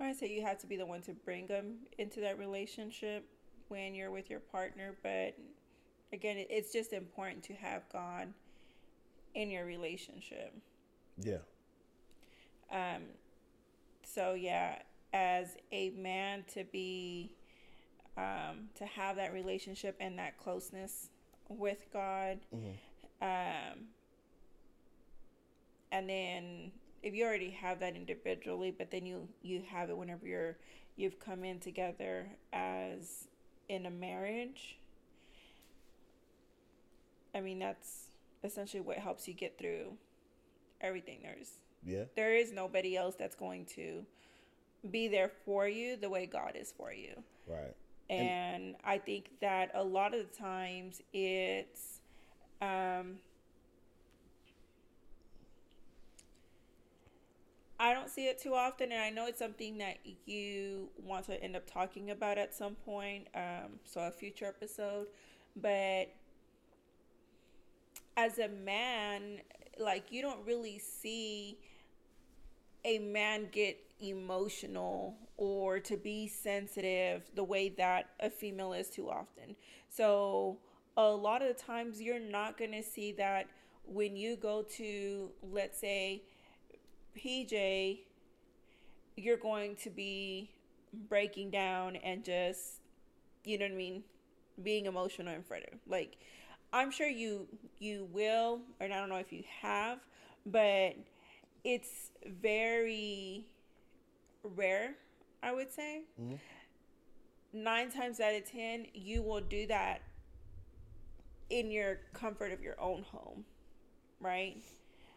[0.00, 3.24] I say you have to be the one to bring them into that relationship
[3.68, 5.34] when you're with your partner, but
[6.12, 8.28] again, it's just important to have God
[9.34, 10.54] in your relationship.
[11.18, 11.38] Yeah.
[12.70, 13.02] Um
[14.02, 17.32] so yeah, as a man to be
[18.16, 21.10] um to have that relationship and that closeness
[21.48, 22.38] with God.
[22.54, 22.72] Mm-hmm.
[23.22, 23.86] Um
[25.90, 26.72] and then
[27.02, 30.56] if you already have that individually, but then you you have it whenever you're
[30.96, 33.28] you've come in together as
[33.68, 34.78] in a marriage.
[37.34, 38.07] I mean that's
[38.44, 39.92] essentially what helps you get through
[40.80, 41.20] everything.
[41.22, 42.04] There's yeah.
[42.16, 44.04] There is nobody else that's going to
[44.90, 47.22] be there for you the way God is for you.
[47.46, 47.74] Right.
[48.10, 52.00] And, and I think that a lot of the times it's
[52.60, 53.18] um
[57.80, 61.40] I don't see it too often, and I know it's something that you want to
[61.40, 65.06] end up talking about at some point, um, so a future episode.
[65.54, 66.08] But
[68.18, 69.40] as a man,
[69.78, 71.56] like you don't really see
[72.84, 79.08] a man get emotional or to be sensitive the way that a female is too
[79.08, 79.54] often.
[79.88, 80.58] So,
[80.96, 83.46] a lot of the times you're not going to see that
[83.86, 86.22] when you go to, let's say,
[87.16, 88.00] PJ,
[89.16, 90.50] you're going to be
[91.08, 92.80] breaking down and just,
[93.44, 94.02] you know what I mean,
[94.60, 95.78] being emotional in front of.
[95.86, 96.18] Like,
[96.72, 97.46] I'm sure you
[97.78, 99.98] you will, or I don't know if you have,
[100.44, 100.96] but
[101.64, 102.10] it's
[102.40, 103.46] very
[104.42, 104.94] rare,
[105.42, 106.02] I would say.
[106.20, 106.34] Mm-hmm.
[107.52, 110.02] Nine times out of ten, you will do that
[111.50, 113.44] in your comfort of your own home,
[114.20, 114.56] right?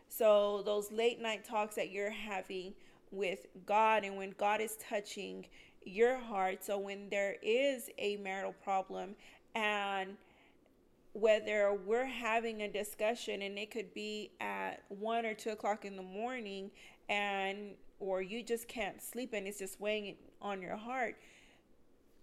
[0.08, 2.74] So those late night talks that you're having
[3.12, 5.46] with God and when God is touching
[5.84, 9.16] your heart, so when there is a marital problem
[9.56, 10.16] and
[11.14, 15.96] whether we're having a discussion and it could be at one or two o'clock in
[15.98, 16.72] the morning
[17.10, 21.16] and or you just can't sleep and it's just weighing on your heart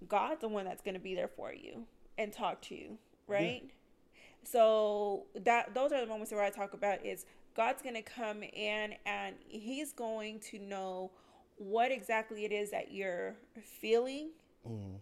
[0.09, 1.84] god's the one that's going to be there for you
[2.16, 4.20] and talk to you right yeah.
[4.43, 8.43] so that those are the moments where i talk about is god's going to come
[8.43, 11.11] in and he's going to know
[11.59, 14.30] what exactly it is that you're feeling
[14.66, 14.95] mm.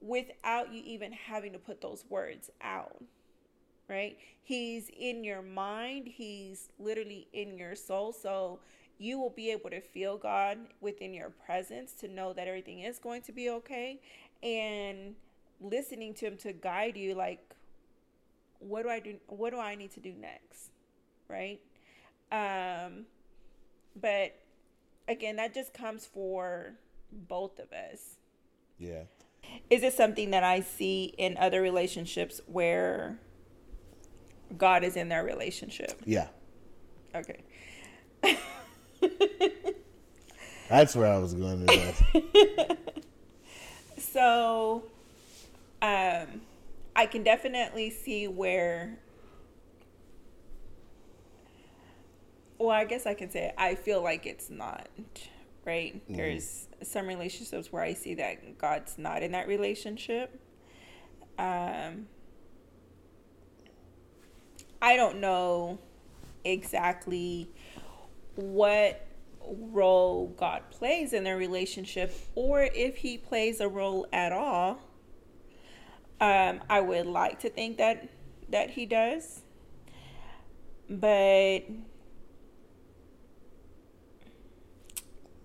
[0.00, 3.02] without you even having to put those words out
[3.92, 4.18] right?
[4.42, 8.12] He's in your mind, He's literally in your soul.
[8.12, 8.60] So
[8.98, 12.98] you will be able to feel God within your presence to know that everything is
[12.98, 14.00] going to be okay.
[14.42, 15.14] And
[15.60, 17.54] listening to him to guide you like
[18.58, 20.70] what do I do what do I need to do next?
[21.28, 21.60] Right?
[22.30, 23.06] Um
[24.00, 24.34] but
[25.08, 26.74] again, that just comes for
[27.12, 28.16] both of us.
[28.78, 29.02] Yeah.
[29.68, 33.18] Is it something that I see in other relationships where
[34.56, 36.00] God is in their relationship?
[36.04, 36.28] Yeah.
[37.14, 37.42] Okay.
[40.68, 42.76] That's where I was going to
[43.98, 44.84] so
[45.80, 46.40] um
[46.94, 48.98] I can definitely see where
[52.58, 54.88] well, I guess I can say I feel like it's not,
[55.66, 55.96] right?
[55.96, 56.14] Mm-hmm.
[56.14, 60.40] There's some relationships where I see that God's not in that relationship.
[61.38, 62.06] Um
[64.82, 65.78] I don't know
[66.44, 67.48] exactly
[68.34, 69.06] what
[69.40, 74.80] role God plays in their relationship or if he plays a role at all.
[76.20, 78.08] Um, I would like to think that
[78.50, 79.42] that he does.
[80.90, 81.62] But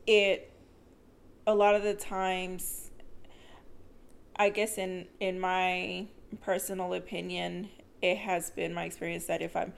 [0.08, 0.52] it
[1.46, 2.90] a lot of the times
[4.36, 6.08] I guess in in my
[6.42, 7.70] personal opinion,
[8.02, 9.74] it has been my experience that if I'm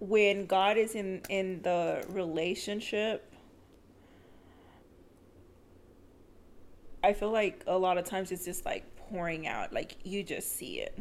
[0.00, 3.32] when God is in in the relationship,
[7.04, 10.56] I feel like a lot of times it's just like pouring out, like you just
[10.56, 10.98] see it.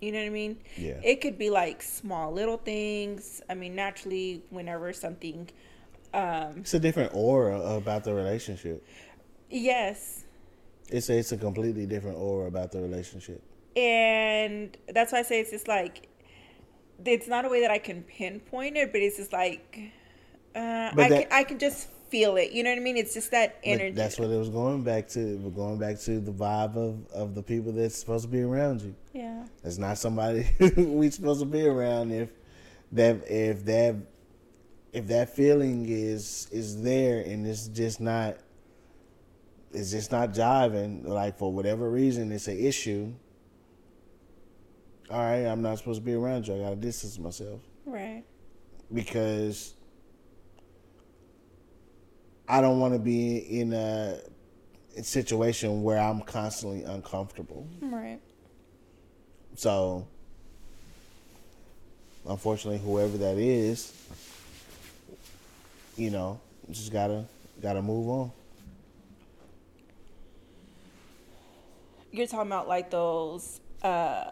[0.00, 0.58] You know what I mean?
[0.76, 1.00] Yeah.
[1.04, 3.40] It could be like small little things.
[3.48, 5.48] I mean, naturally, whenever something.
[6.12, 8.84] Um, it's a different aura about the relationship.
[9.48, 10.24] Yes.
[10.88, 13.42] It's a, it's a completely different aura about the relationship.
[13.76, 16.08] And that's why I say it's just like
[17.04, 19.92] it's not a way that I can pinpoint it, but it's just like
[20.54, 22.52] uh, I that, can I can just feel it.
[22.52, 22.96] You know what I mean?
[22.96, 23.96] It's just that energy.
[23.96, 25.38] That's what it was going back to.
[25.38, 28.82] We're going back to the vibe of, of the people that's supposed to be around
[28.82, 28.94] you.
[29.12, 29.46] Yeah.
[29.64, 30.46] It's not somebody
[30.76, 32.28] we supposed to be around if
[32.92, 33.96] that if that
[34.92, 38.36] if that feeling is is there and it's just not
[39.72, 43.10] it's just not jiving like for whatever reason it's an issue
[45.12, 46.54] all right, I'm not supposed to be around you.
[46.54, 47.60] I gotta distance myself.
[47.84, 48.24] Right.
[48.92, 49.74] Because
[52.48, 54.18] I don't want to be in a,
[54.96, 57.66] a situation where I'm constantly uncomfortable.
[57.82, 58.20] Right.
[59.54, 60.06] So,
[62.26, 63.92] unfortunately, whoever that is,
[65.96, 66.40] you know,
[66.70, 67.26] just gotta
[67.60, 68.32] gotta move on.
[72.10, 74.30] You're talking about like those uh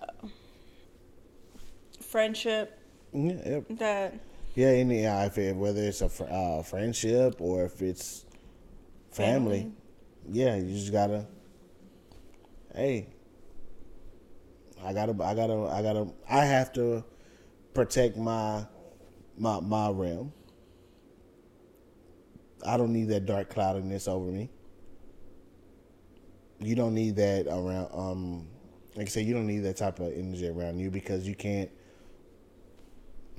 [2.11, 2.79] friendship.
[3.13, 3.33] Yeah.
[3.47, 3.65] Yep.
[3.71, 4.15] That.
[4.55, 8.25] Yeah, any if it, whether it's a fr- uh, friendship or if it's
[9.13, 9.73] family, family,
[10.29, 11.27] yeah, you just gotta.
[12.75, 13.07] Hey,
[14.85, 17.05] I gotta, I gotta, I gotta, I have to
[17.75, 18.67] protect my
[19.39, 20.33] my my realm.
[22.67, 24.51] I don't need that dark cloudiness over me.
[26.59, 27.89] You don't need that around.
[27.95, 28.49] Um,
[28.97, 31.71] like I said, you don't need that type of energy around you because you can't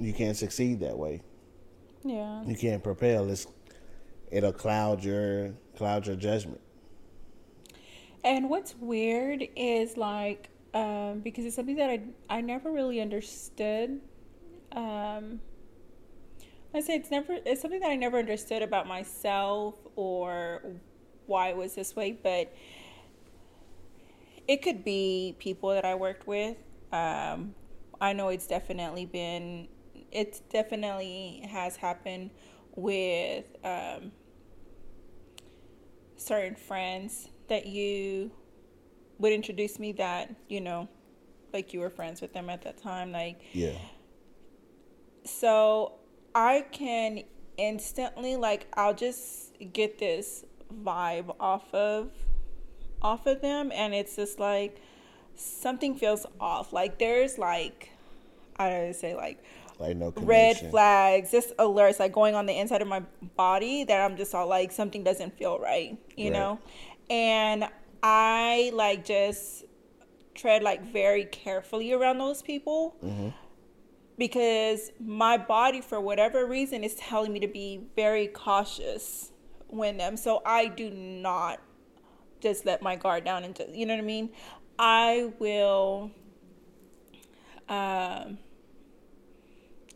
[0.02, 1.22] you can't succeed that way.
[2.04, 2.43] Yeah.
[2.43, 3.30] You can't propel.
[3.30, 3.45] It's
[4.32, 6.62] it'll cloud your cloud your judgment.
[8.24, 14.02] And what's weird is like um, because it's something that I I never really understood.
[14.72, 15.39] Um,
[16.74, 20.64] I say it's never it's something that I never understood about myself or
[21.28, 22.56] why it was this way, but
[24.47, 26.58] it could be people that I worked with.
[26.91, 27.54] Um,
[28.02, 29.68] I know it's definitely been
[30.12, 32.32] it definitely has happened
[32.76, 34.12] with um,
[36.16, 38.32] certain friends that you
[39.20, 40.88] would introduce me that you know
[41.53, 43.78] like you were friends with them at that time like yeah.
[45.24, 45.93] So
[46.34, 47.24] i can
[47.57, 50.45] instantly like i'll just get this
[50.84, 52.09] vibe off of
[53.01, 54.82] off of them and it's just like
[55.36, 56.74] something feels off.
[56.74, 57.89] Like there's like
[58.57, 59.43] i don't say like
[59.82, 60.27] like no connection.
[60.27, 63.01] red flags, just alerts like going on the inside of my
[63.36, 66.34] body that I'm just all like something doesn't feel right, you right.
[66.34, 66.59] know?
[67.09, 67.65] And
[68.03, 69.65] I like just
[70.36, 72.95] tread like very carefully around those people.
[73.03, 73.29] Mm-hmm.
[74.17, 79.32] Because my body, for whatever reason, is telling me to be very cautious
[79.67, 80.15] when them.
[80.15, 81.59] So I do not
[82.39, 84.29] just let my guard down and just, you know what I mean?
[84.77, 86.11] I will
[87.69, 88.38] um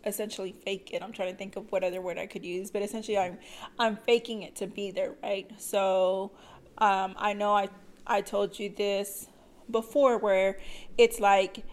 [0.06, 1.01] essentially fake it.
[1.01, 3.38] I'm trying to think of what other word I could use, but essentially I'm
[3.80, 5.49] I'm faking it to be there, right?
[5.58, 6.32] So
[6.78, 7.70] um, I know I
[8.08, 9.28] I told you this
[9.70, 10.60] before where
[10.97, 11.66] it's like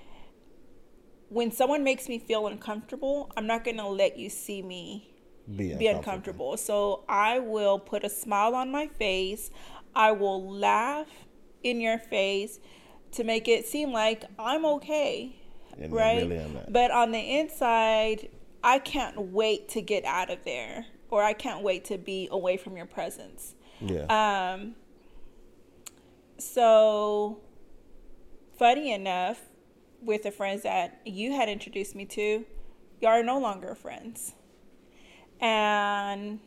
[1.28, 5.14] when someone makes me feel uncomfortable, I'm not going to let you see me
[5.56, 6.56] Be be uncomfortable.
[6.56, 9.50] So I will put a smile on my face.
[9.94, 11.08] I will laugh
[11.62, 12.60] in your face
[13.12, 15.36] to make it seem like I'm okay,
[15.80, 16.28] And right?
[16.28, 16.60] Really.
[16.68, 18.28] But on the inside,
[18.62, 22.56] I can't wait to get out of there or I can't wait to be away
[22.56, 23.54] from your presence.
[23.80, 24.06] Yeah.
[24.54, 24.74] Um,
[26.38, 27.40] so,
[28.58, 29.40] funny enough,
[30.00, 32.44] with the friends that you had introduced me to,
[33.00, 34.32] y'all are no longer friends.
[35.40, 36.40] And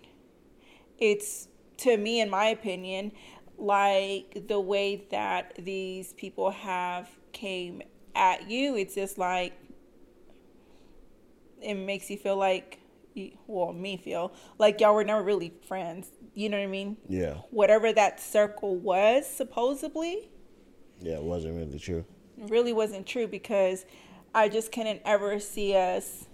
[0.97, 1.47] it's,
[1.77, 3.11] to me, in my opinion,
[3.57, 7.81] like the way that these people have came
[8.15, 9.53] at you, it's just like,
[11.61, 12.79] it makes you feel like,
[13.47, 16.11] well, me feel like y'all were never really friends.
[16.33, 16.97] You know what I mean?
[17.07, 17.35] yeah.
[17.49, 20.29] whatever that circle was supposedly
[21.01, 21.15] Yeah.
[21.15, 22.03] It wasn't really true.
[22.37, 23.85] really wasn't true because
[24.33, 26.25] I just couldn't ever see us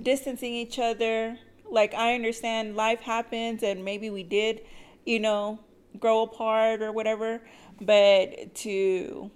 [0.00, 1.38] distancing each other.
[1.70, 4.60] Like I understand life happens and maybe we did,
[5.06, 5.60] you know,
[5.98, 7.40] grow apart or whatever,
[7.80, 9.30] but to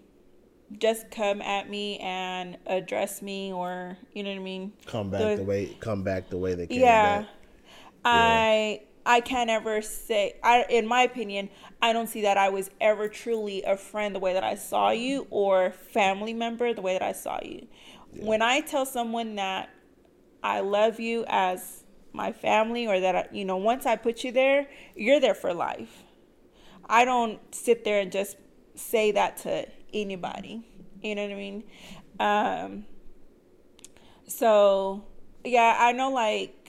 [0.79, 4.73] just come at me and address me or you know what I mean?
[4.87, 5.77] Come back The- the, way.
[5.81, 7.29] Come back the way they came yeah back.
[8.05, 11.49] i i can't ever say i in my opinion
[11.81, 14.91] i don't see that i was ever truly a friend the way that i saw
[14.91, 17.67] you or family member the way that i saw you
[18.17, 19.71] when i tell someone that
[20.43, 24.31] i love you as my family or that I, you know once i put you
[24.33, 26.05] there you're there for life
[26.89, 28.37] i don't sit there and just
[28.77, 30.67] say that to anybody
[31.03, 31.65] you know what i mean
[32.21, 32.85] um
[34.27, 35.05] so
[35.45, 36.63] yeah i know like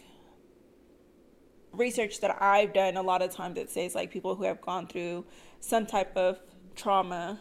[1.74, 4.88] research that I've done, a lot of times it says like people who have gone
[4.88, 5.26] through
[5.60, 6.40] some type of
[6.76, 7.40] trauma,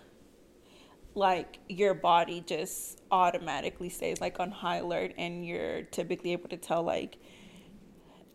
[1.14, 6.56] like your body just automatically stays like on high alert, and you're typically able to
[6.56, 7.18] tell like,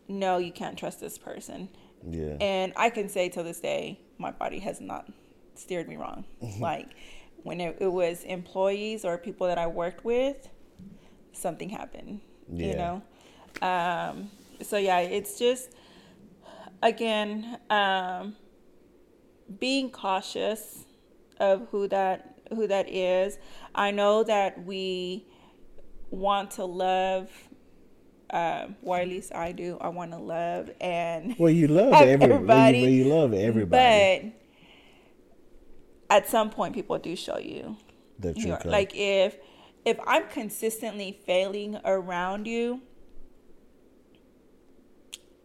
[0.06, 1.68] no, you can't trust this person.
[2.08, 2.36] Yeah.
[2.40, 5.10] And I can say to this day, my body has not
[5.54, 6.24] steered me wrong.
[6.60, 6.90] like
[7.42, 10.48] when it, it was employees or people that I worked with,
[11.32, 12.20] something happened.
[12.52, 13.02] You know.
[13.62, 14.30] Um,
[14.62, 15.70] so yeah, it's just
[16.82, 18.36] again um,
[19.58, 20.84] being cautious
[21.40, 23.38] of who that who that is.
[23.74, 25.26] I know that we
[26.10, 27.30] want to love.
[28.30, 29.78] Um, or at least I do.
[29.80, 34.32] I want to love and Well, you love everybody, well, you, well, you love everybody.
[34.34, 34.47] But
[36.10, 37.76] at some point, people do show you.
[38.22, 39.36] you true are- like if
[39.84, 42.82] if I'm consistently failing around you,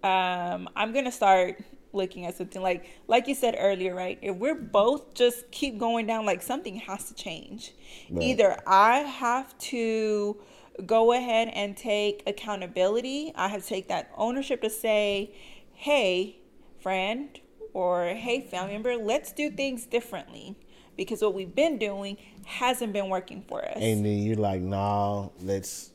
[0.04, 1.62] um, I'm gonna start
[1.94, 4.18] looking at something like like you said earlier, right?
[4.22, 7.74] If we're both just keep going down, like something has to change.
[8.10, 8.24] Right.
[8.24, 10.38] Either I have to
[10.86, 13.32] go ahead and take accountability.
[13.36, 15.36] I have to take that ownership to say,
[15.74, 16.38] hey,
[16.82, 17.40] friend,
[17.74, 20.56] or hey, family member, let's do things differently.
[20.96, 23.78] Because what we've been doing hasn't been working for us.
[23.78, 25.92] and then you're like, nah, let's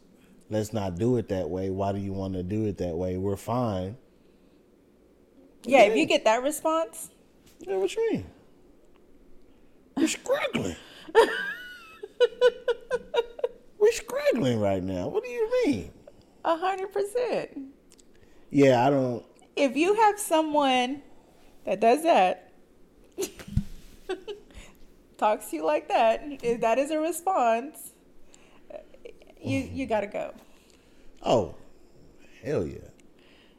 [0.50, 1.70] let's not do it that way.
[1.70, 3.16] Why do you want to do it that way?
[3.16, 3.96] We're fine.
[5.64, 7.10] yeah, if you get that response,
[7.60, 8.26] Yeah, what you mean?
[9.96, 10.76] We're struggling.
[13.78, 15.08] We're struggling right now.
[15.08, 15.90] What do you mean?
[16.44, 17.58] a hundred percent.
[18.50, 19.24] Yeah, I don't.
[19.54, 21.02] If you have someone
[21.68, 22.52] that does that,
[25.18, 27.92] talks to you like that, if that is a response,
[29.38, 30.32] you you gotta go.
[31.22, 31.56] Oh,
[32.42, 32.78] hell yeah.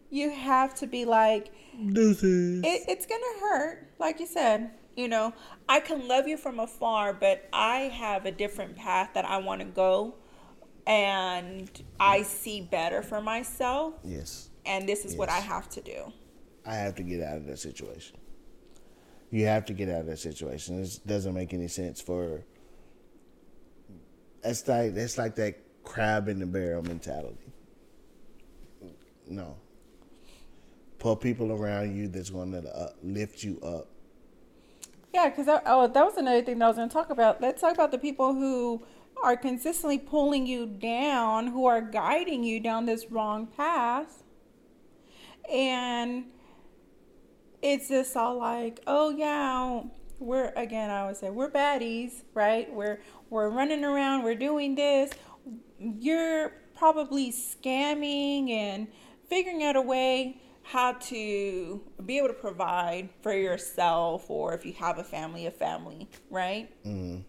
[0.10, 1.52] You have to be like,
[1.94, 2.64] Deuces.
[2.64, 3.88] it, it's gonna hurt.
[3.99, 5.31] Like you said you know
[5.69, 9.61] i can love you from afar but i have a different path that i want
[9.61, 10.15] to go
[10.88, 13.94] and i see better for myself.
[14.03, 16.11] Yes, and this is what i have to do
[16.65, 18.18] I have to get out of that situation.
[19.31, 20.81] You have to get out of that situation.
[20.81, 22.44] It doesn't make any sense for.
[24.41, 27.38] That's like that's like that crab in the barrel mentality.
[29.27, 29.57] No.
[30.98, 33.88] Put people around you that's going to uh, lift you up.
[35.14, 37.61] yeah because oh that was another thing that i was going to talk about let's
[37.61, 38.84] talk about the people who
[39.23, 44.23] are consistently pulling you down who are guiding you down this wrong path
[45.52, 46.26] and
[47.61, 49.81] it's just all like, oh yeah,
[50.19, 50.90] we're again.
[50.90, 52.72] I would say we're baddies, right?
[52.73, 55.11] We're we're running around, we're doing this.
[55.80, 58.88] You're probably scamming and
[59.30, 64.73] figuring out a way how to be able to provide for yourself or if you
[64.73, 66.69] have a family, a family, right?
[66.86, 67.23] Mm.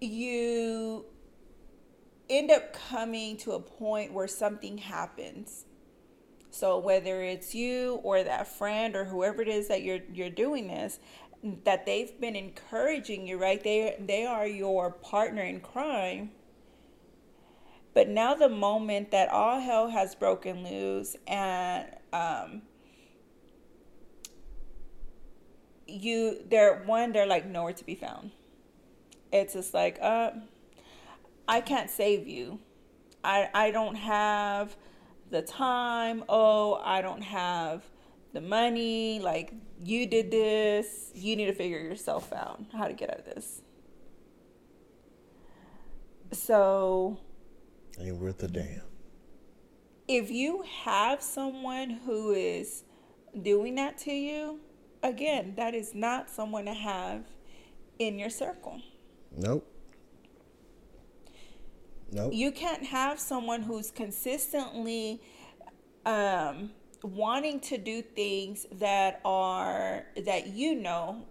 [0.00, 1.04] You
[2.28, 5.64] end up coming to a point where something happens.
[6.50, 10.68] So whether it's you or that friend or whoever it is that you're you're doing
[10.68, 10.98] this,
[11.64, 13.62] that they've been encouraging you, right?
[13.62, 16.32] They they are your partner in crime.
[17.94, 22.62] But now the moment that all hell has broken loose and um,
[25.86, 28.30] you they're one they're like nowhere to be found.
[29.32, 30.32] It's just like uh
[31.48, 32.60] I can't save you.
[33.24, 34.76] I I don't have
[35.30, 36.24] the time.
[36.28, 37.82] Oh, I don't have
[38.32, 39.20] the money.
[39.20, 39.52] Like
[39.82, 41.10] you did this.
[41.14, 43.62] You need to figure yourself out how to get out of this.
[46.32, 47.18] So
[47.98, 48.82] Ain't worth a damn.
[50.08, 52.84] if you have someone who is
[53.42, 54.60] doing that to you,
[55.02, 57.24] again, that is not someone to have
[57.98, 58.80] in your circle.
[59.36, 59.69] Nope.
[62.12, 62.32] Nope.
[62.32, 65.20] You can't have someone who's consistently
[66.04, 66.70] um,
[67.02, 71.24] wanting to do things that are that you know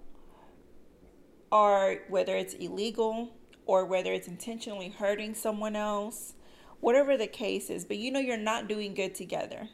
[1.51, 3.33] are whether it's illegal
[3.65, 6.33] or whether it's intentionally hurting someone else,
[6.79, 9.67] whatever the case is, but you know you're not doing good together.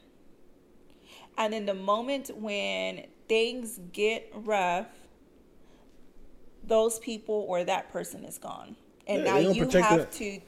[1.38, 4.88] And in the moment when things get rough,
[6.64, 8.76] those people or that person is gone.
[9.07, 10.40] And Yeah, now you have to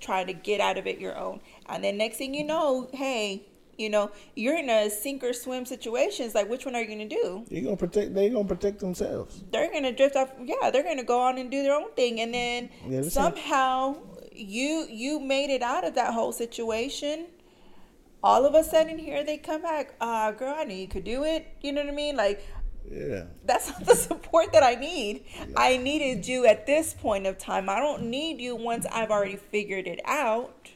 [0.00, 1.40] try to get out of it your own.
[1.66, 3.46] And then next thing you know, hey,
[3.76, 6.26] you know, you're in a sink or swim situation.
[6.26, 7.44] It's like, which one are you going to do?
[7.48, 8.14] You're gonna protect?
[8.14, 9.42] They gonna protect themselves.
[9.50, 10.30] They're going to drift off.
[10.42, 12.20] Yeah, they're going to go on and do their own thing.
[12.20, 13.96] And then Yeah, somehow
[14.32, 17.26] you you made it out of that whole situation.
[18.22, 19.94] All of a sudden, here they come back.
[19.98, 21.46] Uh, girl, I knew you could do it.
[21.62, 22.16] You know what I mean?
[22.16, 22.46] Like,
[22.88, 23.24] Yeah.
[23.44, 25.24] that's not the support that I need.
[25.56, 27.68] I needed you at this point of time.
[27.68, 30.70] I don't need you once I've already figured it out.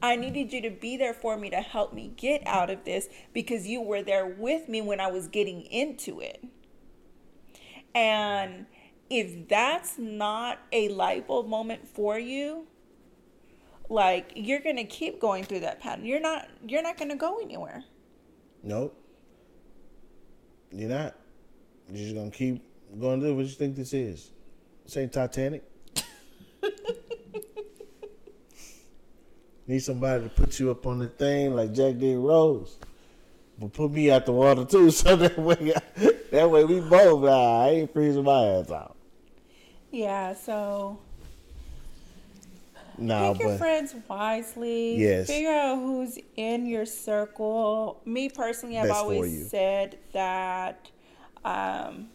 [0.00, 3.08] I needed you to be there for me to help me get out of this
[3.32, 6.44] because you were there with me when I was getting into it.
[7.94, 8.66] And
[9.10, 12.66] if that's not a light bulb moment for you,
[13.88, 16.04] like you're gonna keep going through that pattern.
[16.04, 17.84] You're not you're not gonna go anywhere.
[18.62, 18.94] Nope.
[20.70, 21.16] You're not.
[21.90, 22.62] You're just gonna keep
[23.00, 24.30] going to do what you think this is.
[24.96, 25.62] Ain't Titanic.
[29.66, 32.14] Need somebody to put you up on the thing like Jack D.
[32.14, 32.78] Rose.
[33.58, 35.74] But put me out the water too, so that way
[36.30, 38.96] that way we both nah, I ain't freezing my ass out.
[39.90, 40.98] Yeah, so
[42.96, 44.96] Nah, Pick your but friends wisely.
[44.96, 45.28] Yes.
[45.28, 48.00] Figure out who's in your circle.
[48.04, 50.90] Me personally, I've Best always said that
[51.44, 52.08] um,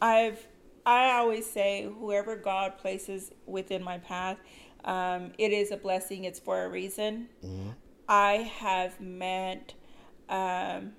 [0.00, 0.46] I've
[0.86, 4.38] I always say whoever God places within my path,
[4.84, 6.24] um, it is a blessing.
[6.24, 7.28] It's for a reason.
[7.42, 7.74] Mhm.
[8.06, 9.72] I have met
[10.28, 10.92] um,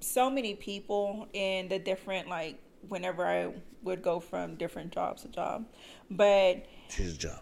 [0.00, 2.58] so many people in the different like
[2.88, 3.52] whenever I
[3.82, 5.66] would go from different jobs to job,
[6.10, 7.40] but she's a job.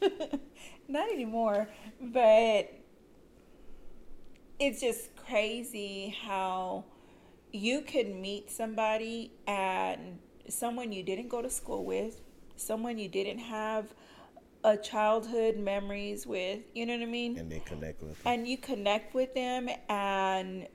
[0.88, 1.68] not anymore
[2.00, 2.70] but
[4.58, 6.84] it's just crazy how
[7.52, 10.18] you could meet somebody and
[10.48, 12.20] someone you didn't go to school with
[12.56, 13.92] someone you didn't have
[14.64, 18.32] a childhood memories with you know what i mean And they connect with them.
[18.32, 20.66] and you connect with them and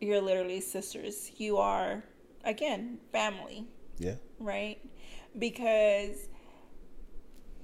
[0.00, 2.04] you're literally sisters you are
[2.44, 3.66] again family
[3.98, 4.16] Yeah.
[4.38, 4.78] right?
[5.38, 6.28] Because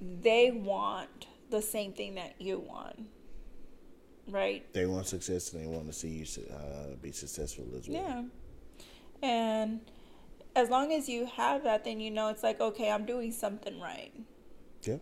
[0.01, 3.07] they want the same thing that you want,
[4.27, 4.71] right?
[4.73, 8.01] They want success and they want to see you uh, be successful as well.
[8.01, 8.23] Yeah.
[9.21, 9.81] And
[10.55, 13.79] as long as you have that, then you know it's like, okay, I'm doing something
[13.79, 14.11] right.
[14.83, 14.97] Yeah.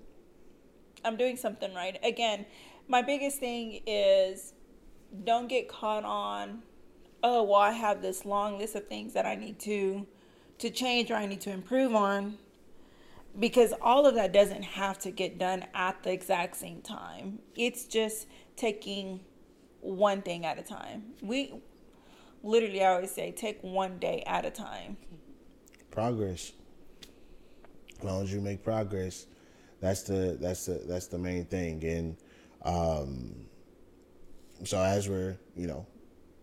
[1.03, 1.97] I'm doing something right.
[2.03, 2.45] Again,
[2.87, 4.53] my biggest thing is
[5.23, 6.63] don't get caught on,
[7.23, 10.05] oh, well, I have this long list of things that I need to
[10.59, 12.37] to change or I need to improve on.
[13.39, 17.39] Because all of that doesn't have to get done at the exact same time.
[17.55, 19.19] It's just taking
[19.81, 21.13] one thing at a time.
[21.21, 21.53] We
[22.43, 24.97] literally I always say take one day at a time.
[25.89, 26.51] progress.
[27.99, 29.27] As long as you make progress,
[29.79, 31.83] that's the that's the that's the main thing.
[31.83, 32.17] And
[32.63, 33.35] um,
[34.63, 35.85] so as we're you know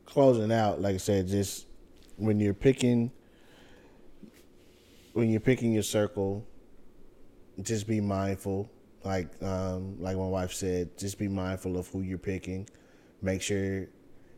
[0.06, 1.66] closing out, like I said, just
[2.16, 3.10] when you're picking
[5.12, 6.46] when you're picking your circle,
[7.62, 8.70] just be mindful
[9.08, 12.68] like um, like my wife said, just be mindful of who you're picking.
[13.22, 13.88] Make sure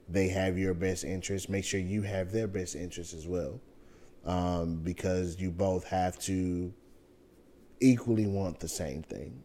[0.08, 1.48] they have your best interest.
[1.50, 3.60] Make sure you have their best interest as well,
[4.24, 6.72] um, because you both have to
[7.80, 9.42] equally want the same thing.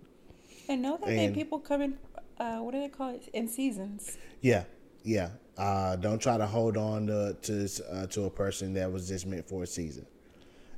[0.70, 1.98] And know that And- people come in.
[2.38, 3.30] Uh, what do they call it?
[3.34, 4.18] In seasons.
[4.42, 4.66] Yeah,
[5.04, 5.30] yeah.
[5.58, 9.26] Uh, don't try to hold on to to uh, to a person that was just
[9.26, 10.06] meant for a season,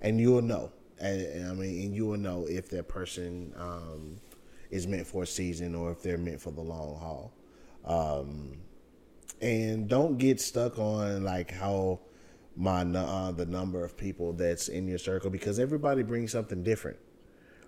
[0.02, 0.72] and you will know.
[1.00, 4.20] And, and I mean, and you will know if that person um,
[4.72, 7.34] is meant for a season or if they're meant for the long haul.
[7.86, 8.58] Um,
[9.42, 12.00] and don't get stuck on like how
[12.56, 16.98] my uh, the number of people that's in your circle because everybody brings something different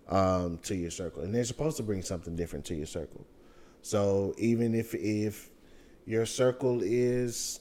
[0.09, 3.25] um, to your circle, and they're supposed to bring something different to your circle.
[3.81, 5.49] So even if if
[6.05, 7.59] your circle is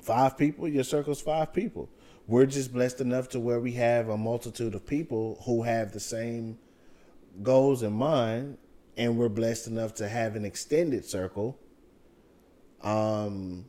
[0.00, 1.88] five people, your circle's five people.
[2.26, 6.00] We're just blessed enough to where we have a multitude of people who have the
[6.00, 6.58] same
[7.42, 8.58] goals in mind,
[8.96, 11.58] and we're blessed enough to have an extended circle.
[12.82, 13.66] Um,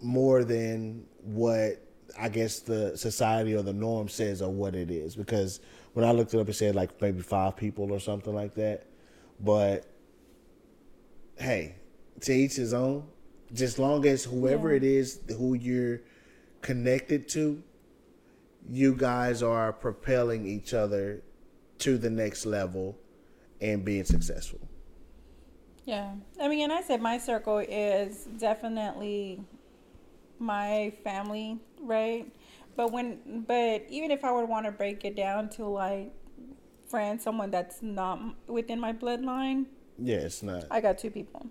[0.00, 1.80] more than what
[2.18, 5.16] I guess the society or the norm says or what it is.
[5.16, 5.60] Because
[5.94, 8.86] when I looked it up, it said like maybe five people or something like that.
[9.40, 9.86] But
[11.36, 11.76] hey,
[12.20, 13.06] to each his own.
[13.52, 14.76] Just long as whoever Yeah.
[14.76, 16.00] it is who you're
[16.62, 17.62] connected to,
[18.68, 21.22] you guys are propelling each other
[21.82, 22.96] to the next level
[23.60, 24.60] and being successful.
[25.84, 26.14] Yeah.
[26.40, 29.42] I mean, and I said my circle is definitely
[30.38, 32.32] my family, right?
[32.76, 36.12] But when, but even if I would want to break it down to like
[36.88, 39.66] friends, someone that's not within my bloodline,
[39.98, 40.66] Yeah, it's not.
[40.70, 41.46] I got two people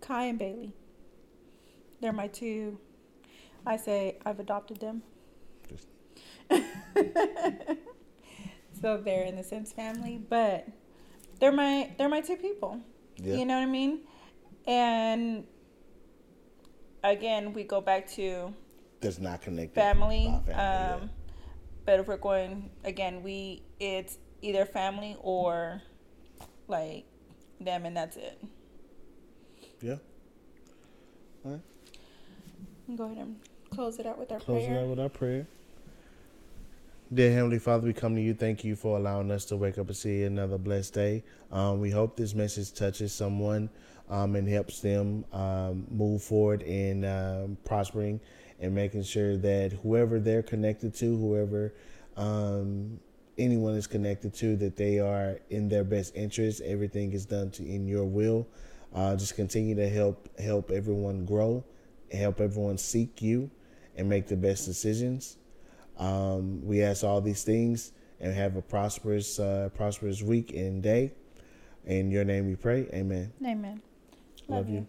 [0.00, 0.72] Kai and Bailey.
[2.00, 2.78] They're my two.
[3.66, 5.02] I say I've adopted them.
[8.82, 10.66] so they're in the Sims family, but
[11.40, 12.80] they're my they're my two people.
[13.16, 13.36] Yeah.
[13.36, 14.00] You know what I mean?
[14.66, 15.44] And
[17.04, 18.52] again, we go back to
[19.00, 19.74] That's not connected.
[19.74, 20.26] family.
[20.46, 20.94] by family, yeah.
[21.02, 21.10] um,
[21.86, 25.82] But if we're going again, we it's either family or
[26.68, 27.04] like
[27.60, 28.42] them, and that's it.
[29.80, 29.96] Yeah.
[31.44, 31.60] All right.
[32.96, 33.36] Go ahead and
[33.70, 34.78] close it out with our Close prayer.
[34.80, 35.46] it out with our prayer.
[37.12, 38.32] Dear Heavenly Father, we come to you.
[38.32, 41.22] Thank you for allowing us to wake up and see another blessed day.
[41.50, 43.68] Um, we hope this message touches someone
[44.08, 48.18] um, and helps them um, move forward in um, prospering
[48.60, 51.74] and making sure that whoever they're connected to, whoever
[52.16, 52.98] um,
[53.36, 56.62] anyone is connected to, that they are in their best interest.
[56.62, 58.48] Everything is done to in your will.
[58.94, 61.62] Uh, just continue to help help everyone grow,
[62.10, 63.50] help everyone seek you,
[63.98, 65.36] and make the best decisions.
[66.02, 71.12] Um, we ask all these things and have a prosperous, uh, prosperous week and day.
[71.86, 72.88] In your name we pray.
[72.92, 73.32] Amen.
[73.44, 73.80] Amen.
[74.48, 74.86] Love, you.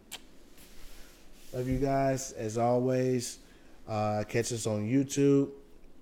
[1.54, 2.32] Love you guys.
[2.32, 3.40] As always,
[3.88, 5.52] uh, catch us on YouTube.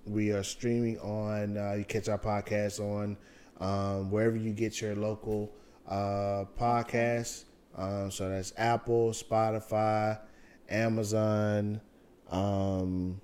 [0.06, 3.18] We are streaming on, uh, you catch our podcast on
[3.60, 5.52] um, wherever you get your local
[5.88, 7.44] uh, podcasts.
[7.76, 10.18] Um, so that's Apple, Spotify,
[10.70, 11.82] Amazon.
[12.30, 13.20] Um,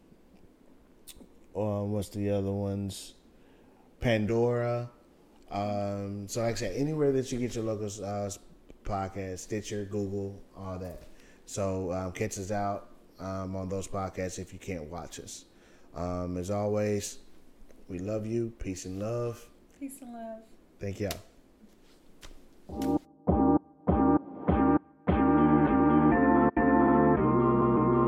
[1.55, 3.15] uh, what's the other ones?
[4.01, 4.91] Pandora.
[5.51, 8.31] Um, so, like I said, anywhere that you get your local uh,
[8.85, 11.05] podcast, Stitcher, Google, all that.
[11.47, 15.47] So, um, catch us out um, on those podcasts if you can't watch us.
[15.95, 17.19] Um, as always,
[17.89, 18.53] we love you.
[18.59, 19.45] Peace and love.
[19.81, 20.41] Peace and love.
[20.79, 22.98] Thank y'all.